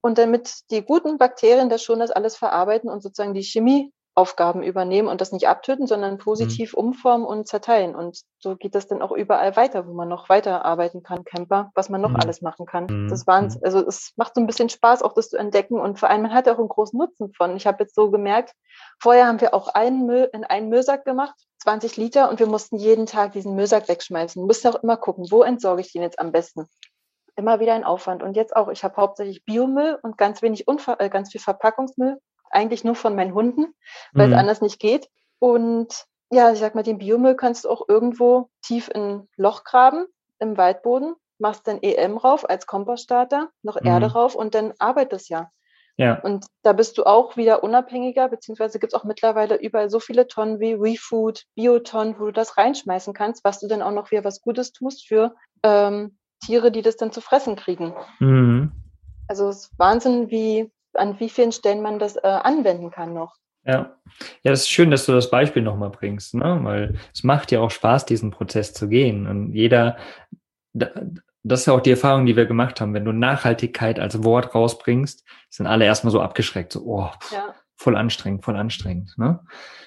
Und 0.01 0.17
damit 0.17 0.69
die 0.71 0.81
guten 0.83 1.19
Bakterien 1.19 1.69
das 1.69 1.83
schon 1.83 1.99
das 1.99 2.11
alles 2.11 2.35
verarbeiten 2.35 2.89
und 2.89 3.01
sozusagen 3.01 3.35
die 3.35 3.43
Chemie 3.43 3.93
Aufgaben 4.15 4.63
übernehmen 4.63 5.09
und 5.09 5.19
das 5.19 5.33
nicht 5.33 5.47
abtöten, 5.47 5.87
sondern 5.87 6.13
mhm. 6.13 6.19
positiv 6.19 6.71
mhm. 6.73 6.79
umformen 6.79 7.27
und 7.27 7.47
zerteilen. 7.47 7.95
Und 7.95 8.21
so 8.39 8.55
geht 8.55 8.73
das 8.73 8.87
dann 8.87 9.01
auch 9.01 9.11
überall 9.11 9.57
weiter, 9.57 9.85
wo 9.87 9.93
man 9.93 10.07
noch 10.07 10.29
weiterarbeiten 10.29 11.03
kann, 11.03 11.25
Camper, 11.25 11.71
was 11.75 11.89
man 11.89 11.99
noch 11.99 12.11
mhm. 12.11 12.15
alles 12.15 12.41
machen 12.41 12.65
kann. 12.65 12.85
Mhm. 12.89 13.09
Das 13.09 13.27
waren, 13.27 13.47
mhm. 13.47 13.59
also 13.61 13.85
es 13.85 14.13
macht 14.15 14.35
so 14.35 14.41
ein 14.41 14.47
bisschen 14.47 14.69
Spaß, 14.69 15.03
auch 15.03 15.13
das 15.13 15.29
zu 15.29 15.37
entdecken 15.37 15.77
und 15.77 15.99
vor 15.99 16.09
allem 16.09 16.21
man 16.21 16.33
hat 16.33 16.47
auch 16.47 16.57
einen 16.57 16.69
großen 16.69 16.97
Nutzen 16.97 17.33
von. 17.33 17.57
Ich 17.57 17.67
habe 17.67 17.83
jetzt 17.83 17.93
so 17.93 18.09
gemerkt, 18.09 18.53
vorher 18.99 19.27
haben 19.27 19.41
wir 19.41 19.53
auch 19.53 19.67
einen 19.67 20.05
Müll 20.05 20.29
in 20.31 20.45
einen 20.45 20.69
Müllsack 20.69 21.03
gemacht, 21.03 21.35
20 21.63 21.97
Liter, 21.97 22.29
und 22.29 22.39
wir 22.39 22.47
mussten 22.47 22.77
jeden 22.77 23.07
Tag 23.07 23.33
diesen 23.33 23.55
Müllsack 23.55 23.89
wegschmeißen. 23.89 24.41
Du 24.41 24.47
musst 24.47 24.65
auch 24.65 24.81
immer 24.81 24.95
gucken, 24.95 25.25
wo 25.29 25.43
entsorge 25.43 25.81
ich 25.81 25.91
den 25.91 26.01
jetzt 26.01 26.19
am 26.19 26.31
besten 26.31 26.69
immer 27.35 27.59
wieder 27.59 27.73
ein 27.73 27.83
Aufwand. 27.83 28.23
Und 28.23 28.37
jetzt 28.37 28.55
auch, 28.55 28.69
ich 28.69 28.85
habe 28.85 28.95
hauptsächlich 28.95 29.43
Biomüll 29.43 29.99
und 30.03 30.17
ganz 30.17 30.41
wenig 30.41 30.69
Unver 30.69 31.01
äh, 31.01 31.09
ganz 31.09 31.33
viel 31.33 31.41
Verpackungsmüll 31.41 32.17
eigentlich 32.55 32.83
nur 32.83 32.95
von 32.95 33.15
meinen 33.15 33.33
Hunden, 33.33 33.73
weil 34.13 34.27
mhm. 34.27 34.33
es 34.33 34.39
anders 34.39 34.61
nicht 34.61 34.79
geht. 34.79 35.09
Und 35.39 36.05
ja, 36.31 36.51
ich 36.51 36.59
sag 36.59 36.75
mal, 36.75 36.83
den 36.83 36.97
Biomüll 36.97 37.35
kannst 37.35 37.65
du 37.65 37.69
auch 37.69 37.87
irgendwo 37.87 38.49
tief 38.61 38.89
in 38.93 39.01
ein 39.01 39.29
Loch 39.35 39.63
graben 39.63 40.05
im 40.39 40.57
Waldboden, 40.57 41.15
machst 41.37 41.67
dann 41.67 41.81
EM 41.81 42.17
rauf 42.17 42.49
als 42.49 42.65
Kompoststarter, 42.65 43.49
noch 43.61 43.79
mhm. 43.79 43.87
Erde 43.87 44.11
rauf 44.13 44.35
und 44.35 44.55
dann 44.55 44.73
arbeitet 44.79 45.21
es 45.21 45.29
ja. 45.29 45.49
Ja. 45.97 46.19
Und 46.19 46.47
da 46.61 46.73
bist 46.73 46.97
du 46.97 47.05
auch 47.05 47.37
wieder 47.37 47.63
unabhängiger, 47.63 48.27
beziehungsweise 48.27 48.79
gibt 48.79 48.93
es 48.93 48.99
auch 48.99 49.05
mittlerweile 49.05 49.55
überall 49.55 49.89
so 49.89 50.01
viele 50.01 50.27
Tonnen 50.27 50.59
wie 50.59 50.77
WeFood, 50.77 51.45
Biotonnen, 51.55 52.19
wo 52.19 52.25
du 52.25 52.31
das 52.33 52.57
reinschmeißen 52.57 53.13
kannst, 53.13 53.45
was 53.45 53.59
du 53.61 53.67
dann 53.67 53.81
auch 53.81 53.91
noch 53.91 54.11
wieder 54.11 54.25
was 54.25 54.41
Gutes 54.41 54.73
tust 54.73 55.07
für 55.07 55.35
ähm, 55.63 56.17
Tiere, 56.43 56.71
die 56.71 56.81
das 56.81 56.97
dann 56.97 57.13
zu 57.13 57.21
fressen 57.21 57.55
kriegen. 57.55 57.93
Mhm. 58.19 58.73
Also 59.27 59.47
es 59.47 59.67
ist 59.67 59.79
Wahnsinn, 59.79 60.29
wie 60.29 60.69
an 60.97 61.19
wie 61.19 61.29
vielen 61.29 61.51
Stellen 61.51 61.81
man 61.81 61.99
das 61.99 62.15
äh, 62.15 62.21
anwenden 62.27 62.91
kann 62.91 63.13
noch. 63.13 63.35
Ja. 63.65 63.95
ja, 64.43 64.51
das 64.51 64.61
ist 64.61 64.69
schön, 64.69 64.91
dass 64.91 65.07
du 65.07 65.11
das 65.11 65.31
Beispiel 65.31 65.63
nochmal 65.63 65.89
bringst, 65.89 66.35
ne? 66.35 66.59
weil 66.61 66.99
es 67.13 67.23
macht 67.23 67.51
ja 67.51 67.61
auch 67.61 67.71
Spaß, 67.71 68.05
diesen 68.05 68.29
Prozess 68.29 68.73
zu 68.73 68.87
gehen. 68.87 69.25
Und 69.25 69.53
jeder, 69.53 69.97
das 70.73 71.61
ist 71.61 71.65
ja 71.65 71.73
auch 71.73 71.81
die 71.81 71.91
Erfahrung, 71.91 72.27
die 72.27 72.35
wir 72.35 72.45
gemacht 72.45 72.79
haben. 72.79 72.93
Wenn 72.93 73.05
du 73.05 73.11
Nachhaltigkeit 73.11 73.99
als 73.99 74.23
Wort 74.23 74.53
rausbringst, 74.53 75.25
sind 75.49 75.65
alle 75.65 75.85
erstmal 75.85 76.11
so 76.11 76.21
abgeschreckt, 76.21 76.73
so, 76.73 76.83
oh, 76.85 77.09
pff, 77.19 77.31
ja. 77.31 77.55
voll 77.75 77.95
anstrengend, 77.95 78.45
voll 78.45 78.55
anstrengend. 78.55 79.17
Ne? 79.17 79.39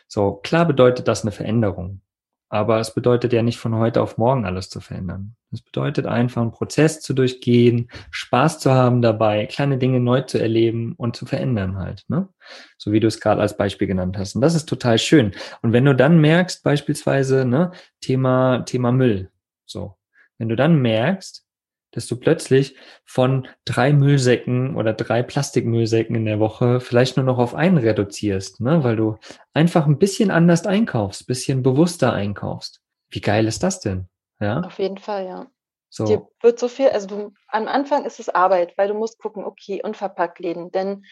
So, 0.08 0.32
klar 0.32 0.64
bedeutet 0.64 1.06
das 1.06 1.22
eine 1.22 1.30
Veränderung. 1.30 2.00
Aber 2.50 2.80
es 2.80 2.94
bedeutet 2.94 3.32
ja 3.32 3.42
nicht 3.42 3.58
von 3.58 3.74
heute 3.74 4.00
auf 4.00 4.16
morgen 4.16 4.46
alles 4.46 4.70
zu 4.70 4.80
verändern. 4.80 5.36
Es 5.52 5.60
bedeutet 5.62 6.06
einfach 6.06 6.42
einen 6.42 6.50
Prozess 6.50 7.00
zu 7.00 7.14
durchgehen, 7.14 7.90
Spaß 8.10 8.58
zu 8.58 8.72
haben 8.72 9.02
dabei, 9.02 9.46
kleine 9.46 9.78
Dinge 9.78 10.00
neu 10.00 10.22
zu 10.22 10.40
erleben 10.40 10.94
und 10.96 11.16
zu 11.16 11.26
verändern 11.26 11.76
halt. 11.76 12.04
Ne? 12.08 12.28
So 12.78 12.92
wie 12.92 13.00
du 13.00 13.06
es 13.06 13.20
gerade 13.20 13.40
als 13.40 13.56
Beispiel 13.56 13.86
genannt 13.86 14.16
hast. 14.18 14.34
Und 14.34 14.40
das 14.40 14.54
ist 14.54 14.66
total 14.66 14.98
schön. 14.98 15.32
Und 15.62 15.72
wenn 15.72 15.84
du 15.84 15.94
dann 15.94 16.20
merkst, 16.20 16.62
beispielsweise, 16.62 17.44
ne, 17.44 17.72
Thema, 18.00 18.60
Thema 18.60 18.92
Müll. 18.92 19.30
So. 19.66 19.96
Wenn 20.38 20.48
du 20.48 20.56
dann 20.56 20.80
merkst, 20.80 21.47
dass 21.92 22.06
du 22.06 22.16
plötzlich 22.16 22.76
von 23.04 23.48
drei 23.64 23.92
Müllsäcken 23.92 24.76
oder 24.76 24.92
drei 24.92 25.22
Plastikmüllsäcken 25.22 26.16
in 26.16 26.24
der 26.26 26.40
Woche 26.40 26.80
vielleicht 26.80 27.16
nur 27.16 27.24
noch 27.24 27.38
auf 27.38 27.54
einen 27.54 27.78
reduzierst, 27.78 28.60
ne? 28.60 28.84
weil 28.84 28.96
du 28.96 29.16
einfach 29.54 29.86
ein 29.86 29.98
bisschen 29.98 30.30
anders 30.30 30.66
einkaufst, 30.66 31.26
bisschen 31.26 31.62
bewusster 31.62 32.12
einkaufst. 32.12 32.80
Wie 33.10 33.20
geil 33.20 33.46
ist 33.46 33.62
das 33.62 33.80
denn? 33.80 34.08
Ja? 34.40 34.60
Auf 34.60 34.78
jeden 34.78 34.98
Fall, 34.98 35.26
ja. 35.26 35.46
So. 35.90 36.04
Dir 36.04 36.28
wird 36.42 36.58
so 36.58 36.68
viel, 36.68 36.90
also 36.90 37.06
du, 37.06 37.32
am 37.48 37.66
Anfang 37.66 38.04
ist 38.04 38.20
es 38.20 38.28
Arbeit, 38.28 38.76
weil 38.76 38.88
du 38.88 38.94
musst 38.94 39.18
gucken, 39.18 39.44
okay, 39.44 39.80
unverpackt 39.82 40.38
läden, 40.38 40.70
denn 40.70 41.04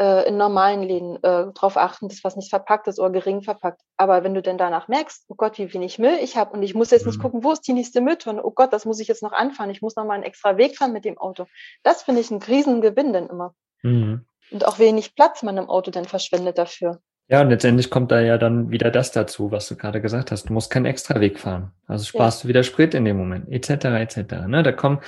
äh, 0.00 0.28
in 0.28 0.36
normalen 0.36 0.82
Läden 0.82 1.16
äh, 1.16 1.52
darauf 1.52 1.76
achten, 1.76 2.08
dass 2.08 2.22
was 2.22 2.36
nicht 2.36 2.50
verpackt 2.50 2.86
ist 2.86 3.00
oder 3.00 3.10
gering 3.10 3.42
verpackt. 3.42 3.82
Aber 3.96 4.22
wenn 4.24 4.34
du 4.34 4.42
denn 4.42 4.58
danach 4.58 4.88
merkst, 4.88 5.24
oh 5.28 5.34
Gott, 5.34 5.58
wie 5.58 5.72
wenig 5.72 5.98
Müll 5.98 6.18
ich 6.22 6.36
habe 6.36 6.52
und 6.52 6.62
ich 6.62 6.74
muss 6.74 6.90
jetzt 6.90 7.06
nicht 7.06 7.18
mhm. 7.18 7.22
gucken, 7.22 7.44
wo 7.44 7.52
ist 7.52 7.66
die 7.66 7.72
nächste 7.72 8.00
Mülltonne, 8.00 8.42
oh 8.44 8.50
Gott, 8.50 8.72
das 8.72 8.84
muss 8.84 9.00
ich 9.00 9.08
jetzt 9.08 9.22
noch 9.22 9.32
anfahren, 9.32 9.70
ich 9.70 9.82
muss 9.82 9.96
noch 9.96 10.04
mal 10.04 10.14
einen 10.14 10.22
extra 10.22 10.56
Weg 10.56 10.76
fahren 10.76 10.92
mit 10.92 11.04
dem 11.04 11.18
Auto. 11.18 11.46
Das 11.82 12.02
finde 12.02 12.20
ich 12.20 12.30
einen 12.30 12.42
Riesengewinn 12.42 13.12
dann 13.12 13.28
immer. 13.28 13.54
Mhm. 13.82 14.24
Und 14.50 14.66
auch 14.66 14.78
wenig 14.78 15.14
Platz 15.14 15.42
man 15.42 15.56
im 15.56 15.68
Auto 15.68 15.90
dann 15.90 16.04
verschwendet 16.04 16.58
dafür. 16.58 17.00
Ja, 17.30 17.42
und 17.42 17.50
letztendlich 17.50 17.90
kommt 17.90 18.10
da 18.10 18.20
ja 18.20 18.38
dann 18.38 18.70
wieder 18.70 18.90
das 18.90 19.12
dazu, 19.12 19.50
was 19.50 19.68
du 19.68 19.76
gerade 19.76 20.00
gesagt 20.00 20.30
hast. 20.30 20.48
Du 20.48 20.52
musst 20.54 20.70
keinen 20.70 20.86
extra 20.86 21.20
Weg 21.20 21.38
fahren. 21.38 21.72
Also 21.86 22.06
sparst 22.06 22.40
ja. 22.40 22.42
du 22.44 22.48
wieder 22.48 22.62
Sprit 22.62 22.94
in 22.94 23.04
dem 23.04 23.18
Moment, 23.18 23.50
etc., 23.50 23.84
etc. 23.84 24.46
Ne? 24.46 24.62
Da 24.62 24.72
kommt, 24.72 25.02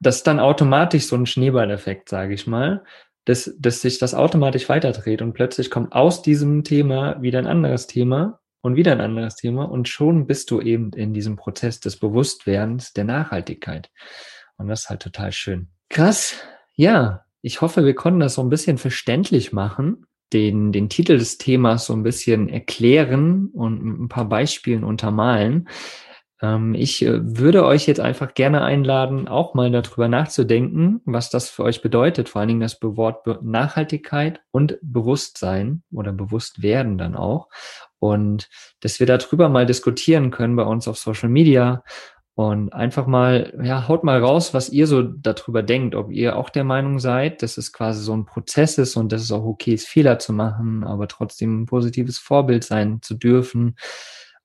das 0.00 0.16
ist 0.16 0.26
dann 0.26 0.40
automatisch 0.40 1.06
so 1.06 1.16
ein 1.16 1.26
Schneeballeffekt, 1.26 2.08
sage 2.08 2.32
ich 2.32 2.46
mal 2.46 2.82
dass, 3.24 3.54
dass 3.58 3.80
sich 3.80 3.98
das 3.98 4.14
automatisch 4.14 4.68
weiterdreht 4.68 5.22
und 5.22 5.32
plötzlich 5.32 5.70
kommt 5.70 5.92
aus 5.92 6.22
diesem 6.22 6.64
Thema 6.64 7.20
wieder 7.22 7.38
ein 7.38 7.46
anderes 7.46 7.86
Thema 7.86 8.40
und 8.62 8.76
wieder 8.76 8.92
ein 8.92 9.00
anderes 9.00 9.36
Thema 9.36 9.64
und 9.64 9.88
schon 9.88 10.26
bist 10.26 10.50
du 10.50 10.60
eben 10.60 10.92
in 10.92 11.14
diesem 11.14 11.36
Prozess 11.36 11.80
des 11.80 11.96
Bewusstwerdens 11.96 12.92
der 12.92 13.04
Nachhaltigkeit. 13.04 13.90
Und 14.56 14.68
das 14.68 14.82
ist 14.82 14.90
halt 14.90 15.02
total 15.02 15.32
schön. 15.32 15.68
Krass. 15.88 16.36
Ja, 16.74 17.24
ich 17.42 17.60
hoffe, 17.60 17.84
wir 17.84 17.94
konnten 17.94 18.20
das 18.20 18.34
so 18.34 18.42
ein 18.42 18.48
bisschen 18.48 18.78
verständlich 18.78 19.52
machen, 19.52 20.06
den, 20.32 20.72
den 20.72 20.88
Titel 20.88 21.18
des 21.18 21.38
Themas 21.38 21.86
so 21.86 21.92
ein 21.92 22.02
bisschen 22.02 22.48
erklären 22.48 23.50
und 23.52 24.04
ein 24.04 24.08
paar 24.08 24.28
Beispielen 24.28 24.84
untermalen. 24.84 25.68
Ähm, 26.42 26.74
ich 26.74 27.02
äh, 27.04 27.20
würde 27.38 27.64
euch 27.64 27.86
jetzt 27.86 28.00
einfach 28.00 28.34
gerne 28.34 28.62
einladen, 28.62 29.28
auch 29.28 29.54
mal 29.54 29.70
darüber 29.70 30.08
nachzudenken, 30.08 31.00
was 31.04 31.30
das 31.30 31.48
für 31.48 31.62
euch 31.62 31.80
bedeutet, 31.80 32.28
vor 32.28 32.40
allen 32.40 32.48
Dingen 32.48 32.60
das 32.60 32.78
Wort 32.82 33.26
Nachhaltigkeit 33.42 34.40
und 34.50 34.78
Bewusstsein 34.82 35.82
oder 35.92 36.12
Bewusstwerden 36.12 36.98
dann 36.98 37.14
auch. 37.14 37.48
Und 38.00 38.50
dass 38.80 38.98
wir 38.98 39.06
darüber 39.06 39.48
mal 39.48 39.64
diskutieren 39.64 40.32
können 40.32 40.56
bei 40.56 40.64
uns 40.64 40.88
auf 40.88 40.98
Social 40.98 41.28
Media. 41.28 41.84
Und 42.34 42.72
einfach 42.72 43.06
mal, 43.06 43.52
ja, 43.62 43.88
haut 43.88 44.04
mal 44.04 44.18
raus, 44.18 44.54
was 44.54 44.70
ihr 44.70 44.86
so 44.86 45.02
darüber 45.02 45.62
denkt, 45.62 45.94
ob 45.94 46.10
ihr 46.10 46.36
auch 46.36 46.48
der 46.48 46.64
Meinung 46.64 46.98
seid, 46.98 47.42
dass 47.42 47.58
es 47.58 47.74
quasi 47.74 48.02
so 48.02 48.14
ein 48.16 48.24
Prozess 48.24 48.78
ist 48.78 48.96
und 48.96 49.12
dass 49.12 49.20
es 49.20 49.30
auch 49.30 49.44
okay 49.44 49.74
ist, 49.74 49.86
Fehler 49.86 50.18
zu 50.18 50.32
machen, 50.32 50.82
aber 50.82 51.08
trotzdem 51.08 51.60
ein 51.62 51.66
positives 51.66 52.18
Vorbild 52.18 52.64
sein 52.64 53.02
zu 53.02 53.14
dürfen 53.14 53.76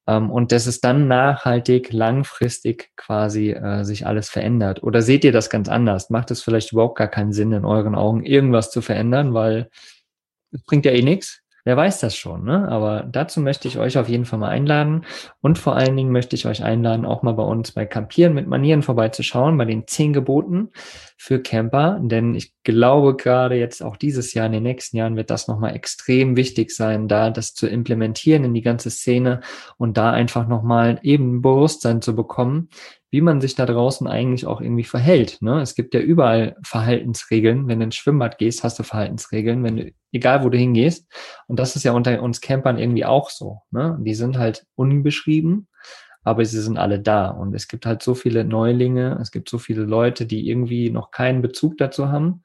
und 0.08 0.52
dass 0.52 0.66
es 0.66 0.82
dann 0.82 1.08
nachhaltig, 1.08 1.92
langfristig 1.92 2.92
quasi 2.96 3.52
äh, 3.52 3.84
sich 3.84 4.08
alles 4.08 4.30
verändert? 4.30 4.84
Oder 4.84 5.02
seht 5.02 5.24
ihr 5.24 5.32
das 5.32 5.50
ganz 5.50 5.70
anders? 5.70 6.10
Macht 6.10 6.32
es 6.32 6.42
vielleicht 6.42 6.72
überhaupt 6.72 6.98
gar 6.98 7.08
keinen 7.08 7.34
Sinn, 7.34 7.52
in 7.52 7.66
euren 7.66 7.96
Augen 7.96 8.24
irgendwas 8.24 8.72
zu 8.72 8.82
verändern, 8.82 9.34
weil 9.34 9.70
es 10.52 10.64
bringt 10.64 10.86
ja 10.86 10.92
eh 10.92 11.02
nichts? 11.02 11.42
Wer 11.68 11.76
weiß 11.76 12.00
das 12.00 12.16
schon, 12.16 12.46
ne? 12.46 12.66
Aber 12.70 13.06
dazu 13.12 13.42
möchte 13.42 13.68
ich 13.68 13.78
euch 13.78 13.98
auf 13.98 14.08
jeden 14.08 14.24
Fall 14.24 14.40
mal 14.40 14.48
einladen. 14.48 15.04
Und 15.42 15.58
vor 15.58 15.76
allen 15.76 15.98
Dingen 15.98 16.14
möchte 16.14 16.34
ich 16.34 16.46
euch 16.46 16.64
einladen, 16.64 17.06
auch 17.06 17.24
mal 17.24 17.34
bei 17.34 17.44
uns 17.44 17.74
bei 17.74 17.86
Campieren 17.86 18.34
mit 18.34 18.48
Manieren 18.48 18.84
vorbeizuschauen, 18.84 19.58
bei 19.58 19.66
den 19.66 19.86
zehn 19.86 20.14
Geboten 20.14 20.70
für 21.18 21.42
Camper. 21.42 22.00
Denn 22.02 22.36
ich 22.36 22.54
glaube, 22.64 23.16
gerade 23.16 23.56
jetzt 23.56 23.82
auch 23.82 23.98
dieses 23.98 24.34
Jahr, 24.34 24.46
in 24.46 24.52
den 24.52 24.64
nächsten 24.64 24.98
Jahren 24.98 25.16
wird 25.16 25.30
das 25.32 25.48
nochmal 25.48 25.76
extrem 25.76 26.38
wichtig 26.38 26.72
sein, 26.72 27.08
da 27.08 27.32
das 27.32 27.54
zu 27.54 27.68
implementieren 27.68 28.44
in 28.44 28.54
die 28.54 28.62
ganze 28.62 28.92
Szene 28.92 29.42
und 29.78 29.98
da 29.98 30.12
einfach 30.12 30.48
nochmal 30.48 31.00
eben 31.02 31.42
Bewusstsein 31.42 32.02
zu 32.02 32.16
bekommen, 32.16 32.70
wie 33.10 33.22
man 33.22 33.42
sich 33.42 33.56
da 33.56 33.66
draußen 33.66 34.06
eigentlich 34.06 34.46
auch 34.46 34.62
irgendwie 34.62 34.84
verhält. 34.84 35.42
Ne? 35.42 35.62
Es 35.62 35.76
gibt 35.76 35.94
ja 35.94 36.00
überall 36.00 36.56
Verhaltensregeln. 36.64 37.68
Wenn 37.68 37.80
du 37.80 37.86
ins 37.86 37.96
Schwimmbad 37.96 38.38
gehst, 38.38 38.64
hast 38.64 38.78
du 38.80 38.84
Verhaltensregeln, 38.84 39.64
wenn 39.64 39.78
du, 39.78 39.92
egal 40.12 40.44
wo 40.44 40.50
du 40.50 40.58
hingehst. 40.58 41.08
Und 41.48 41.58
das 41.58 41.76
ist 41.76 41.84
ja 41.84 41.94
unter 41.94 42.22
uns 42.22 42.42
Campern 42.42 42.78
irgendwie 42.78 43.06
auch 43.06 43.30
so. 43.30 43.62
Ne? 43.72 43.98
Die 44.02 44.14
sind 44.14 44.38
halt 44.38 44.66
unbeschrieben, 44.76 45.68
aber 46.28 46.44
sie 46.44 46.60
sind 46.60 46.78
alle 46.78 47.00
da. 47.00 47.30
Und 47.30 47.56
es 47.56 47.70
gibt 47.70 47.86
halt 47.86 48.04
so 48.04 48.14
viele 48.14 48.44
Neulinge, 48.44 49.18
es 49.22 49.32
gibt 49.32 49.48
so 49.48 49.58
viele 49.58 49.84
Leute, 49.84 50.26
die 50.26 50.50
irgendwie 50.50 50.90
noch 50.90 51.10
keinen 51.12 51.42
Bezug 51.42 51.78
dazu 51.78 52.10
haben. 52.10 52.44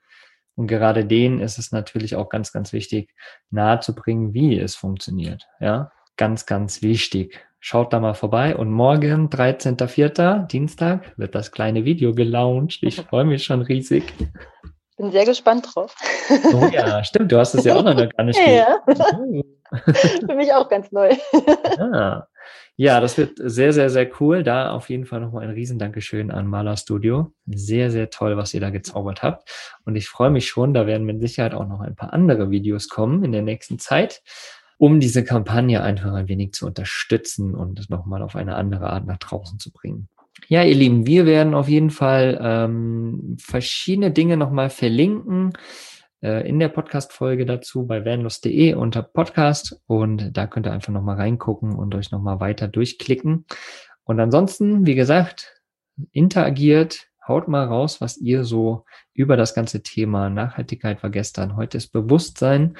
Und 0.54 0.68
gerade 0.68 1.04
denen 1.04 1.40
ist 1.40 1.58
es 1.58 1.72
natürlich 1.72 2.14
auch 2.14 2.28
ganz, 2.28 2.52
ganz 2.52 2.72
wichtig, 2.72 3.12
nahezubringen, 3.50 4.34
wie 4.34 4.56
es 4.56 4.76
funktioniert. 4.76 5.48
Ja, 5.58 5.90
ganz, 6.16 6.46
ganz 6.46 6.82
wichtig. 6.82 7.44
Schaut 7.58 7.92
da 7.92 7.98
mal 7.98 8.14
vorbei 8.14 8.54
und 8.54 8.70
morgen, 8.70 9.28
13.04., 9.30 10.46
Dienstag, 10.46 11.18
wird 11.18 11.34
das 11.34 11.50
kleine 11.50 11.84
Video 11.84 12.14
gelauncht. 12.14 12.84
Ich 12.84 12.96
freue 13.10 13.24
mich 13.24 13.42
schon 13.42 13.62
riesig. 13.62 14.04
Bin 14.96 15.10
sehr 15.10 15.24
gespannt 15.24 15.66
drauf. 15.74 15.96
Oh 16.54 16.68
ja, 16.72 17.02
stimmt, 17.02 17.32
du 17.32 17.38
hast 17.38 17.54
es 17.54 17.64
ja 17.64 17.74
auch 17.74 17.82
noch 17.82 17.96
gar 17.96 18.22
nicht 18.22 18.38
Ja, 18.46 18.80
Für 20.26 20.36
mich 20.36 20.52
auch 20.52 20.68
ganz 20.68 20.92
neu. 20.92 21.16
Ah. 21.80 22.28
Ja, 22.76 23.00
das 23.00 23.18
wird 23.18 23.32
sehr, 23.36 23.72
sehr, 23.72 23.90
sehr 23.90 24.10
cool. 24.20 24.42
Da 24.42 24.72
auf 24.72 24.88
jeden 24.88 25.04
Fall 25.04 25.20
nochmal 25.20 25.44
ein 25.44 25.50
Riesendankeschön 25.50 26.30
an 26.30 26.46
Maler 26.46 26.76
Studio. 26.76 27.32
Sehr, 27.46 27.90
sehr 27.90 28.10
toll, 28.10 28.36
was 28.36 28.54
ihr 28.54 28.60
da 28.60 28.70
gezaubert 28.70 29.22
habt. 29.22 29.50
Und 29.84 29.94
ich 29.94 30.08
freue 30.08 30.30
mich 30.30 30.48
schon, 30.48 30.74
da 30.74 30.86
werden 30.86 31.04
mit 31.04 31.20
Sicherheit 31.20 31.54
auch 31.54 31.68
noch 31.68 31.80
ein 31.80 31.94
paar 31.94 32.12
andere 32.12 32.50
Videos 32.50 32.88
kommen 32.88 33.24
in 33.24 33.32
der 33.32 33.42
nächsten 33.42 33.78
Zeit 33.78 34.22
um 34.82 34.98
diese 34.98 35.22
Kampagne 35.22 35.80
einfach 35.80 36.12
ein 36.12 36.26
wenig 36.26 36.54
zu 36.54 36.66
unterstützen 36.66 37.54
und 37.54 37.88
nochmal 37.88 38.20
auf 38.20 38.34
eine 38.34 38.56
andere 38.56 38.90
Art 38.90 39.06
nach 39.06 39.18
draußen 39.18 39.60
zu 39.60 39.70
bringen. 39.70 40.08
Ja, 40.48 40.64
ihr 40.64 40.74
Lieben, 40.74 41.06
wir 41.06 41.24
werden 41.24 41.54
auf 41.54 41.68
jeden 41.68 41.90
Fall 41.90 42.36
ähm, 42.42 43.36
verschiedene 43.38 44.10
Dinge 44.10 44.36
nochmal 44.36 44.70
verlinken 44.70 45.52
äh, 46.22 46.48
in 46.48 46.58
der 46.58 46.68
Podcast-Folge 46.68 47.44
dazu 47.46 47.86
bei 47.86 48.04
vanlust.de 48.04 48.74
unter 48.74 49.02
Podcast 49.02 49.80
und 49.86 50.36
da 50.36 50.46
könnt 50.46 50.66
ihr 50.66 50.72
einfach 50.72 50.92
nochmal 50.92 51.16
reingucken 51.16 51.74
und 51.74 51.94
euch 51.94 52.10
nochmal 52.10 52.40
weiter 52.40 52.68
durchklicken. 52.68 53.44
Und 54.04 54.20
ansonsten, 54.20 54.86
wie 54.86 54.94
gesagt, 54.94 55.60
interagiert, 56.12 57.08
haut 57.26 57.48
mal 57.48 57.66
raus, 57.66 58.00
was 58.00 58.16
ihr 58.16 58.44
so 58.44 58.84
über 59.14 59.36
das 59.36 59.54
ganze 59.54 59.82
Thema 59.82 60.30
Nachhaltigkeit 60.30 61.02
war 61.02 61.10
gestern, 61.10 61.56
heute 61.56 61.78
ist 61.78 61.92
Bewusstsein 61.92 62.76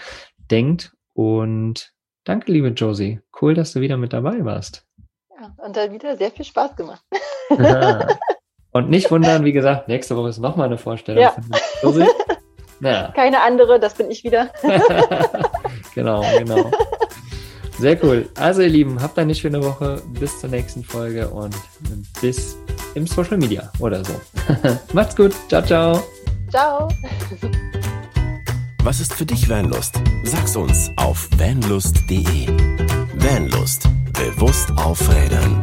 denkt 0.51 0.93
und 1.15 1.93
danke, 2.25 2.53
liebe 2.53 2.69
Josie. 2.69 3.21
Cool, 3.41 3.55
dass 3.55 3.73
du 3.73 3.81
wieder 3.81 3.97
mit 3.97 4.13
dabei 4.13 4.45
warst. 4.45 4.87
Ja, 5.31 5.55
und 5.65 5.77
da 5.77 5.91
wieder 5.91 6.17
sehr 6.17 6.31
viel 6.31 6.45
Spaß 6.45 6.77
gemacht. 6.77 7.05
und 8.73 8.89
nicht 8.89 9.11
wundern, 9.11 9.45
wie 9.45 9.53
gesagt, 9.53 9.89
nächste 9.89 10.17
Woche 10.17 10.29
ist 10.29 10.39
nochmal 10.39 10.67
eine 10.67 10.79
Vorstellung 10.79 11.23
ja. 11.23 11.31
von 11.31 11.45
Josie. 11.83 12.07
Ja. 12.83 13.13
Keine 13.15 13.41
andere, 13.41 13.79
das 13.79 13.95
bin 13.95 14.11
ich 14.11 14.25
wieder. 14.25 14.51
genau, 15.95 16.25
genau. 16.39 16.71
Sehr 17.79 18.03
cool. 18.05 18.29
Also 18.35 18.63
ihr 18.63 18.69
Lieben, 18.69 19.01
habt 19.01 19.19
eine 19.19 19.35
schöne 19.35 19.63
Woche. 19.63 20.03
Bis 20.19 20.41
zur 20.41 20.51
nächsten 20.51 20.85
Folge 20.85 21.29
und 21.29 21.55
bis 22.21 22.57
im 22.95 23.07
Social 23.07 23.39
Media 23.39 23.71
oder 23.79 24.05
so. 24.05 24.13
Macht's 24.93 25.17
gut. 25.17 25.33
Ciao, 25.49 25.63
ciao. 25.63 26.03
Ciao. 26.51 26.89
Was 28.83 29.01
ist 29.01 29.15
für 29.15 29.25
dich 29.25 29.49
Vanlust? 29.49 30.01
Sag's 30.25 30.57
uns 30.57 30.91
auf 30.97 31.29
vanlust.de. 31.39 32.49
Vanlust. 33.15 33.89
Bewusst 34.13 34.71
aufrädern. 34.77 35.61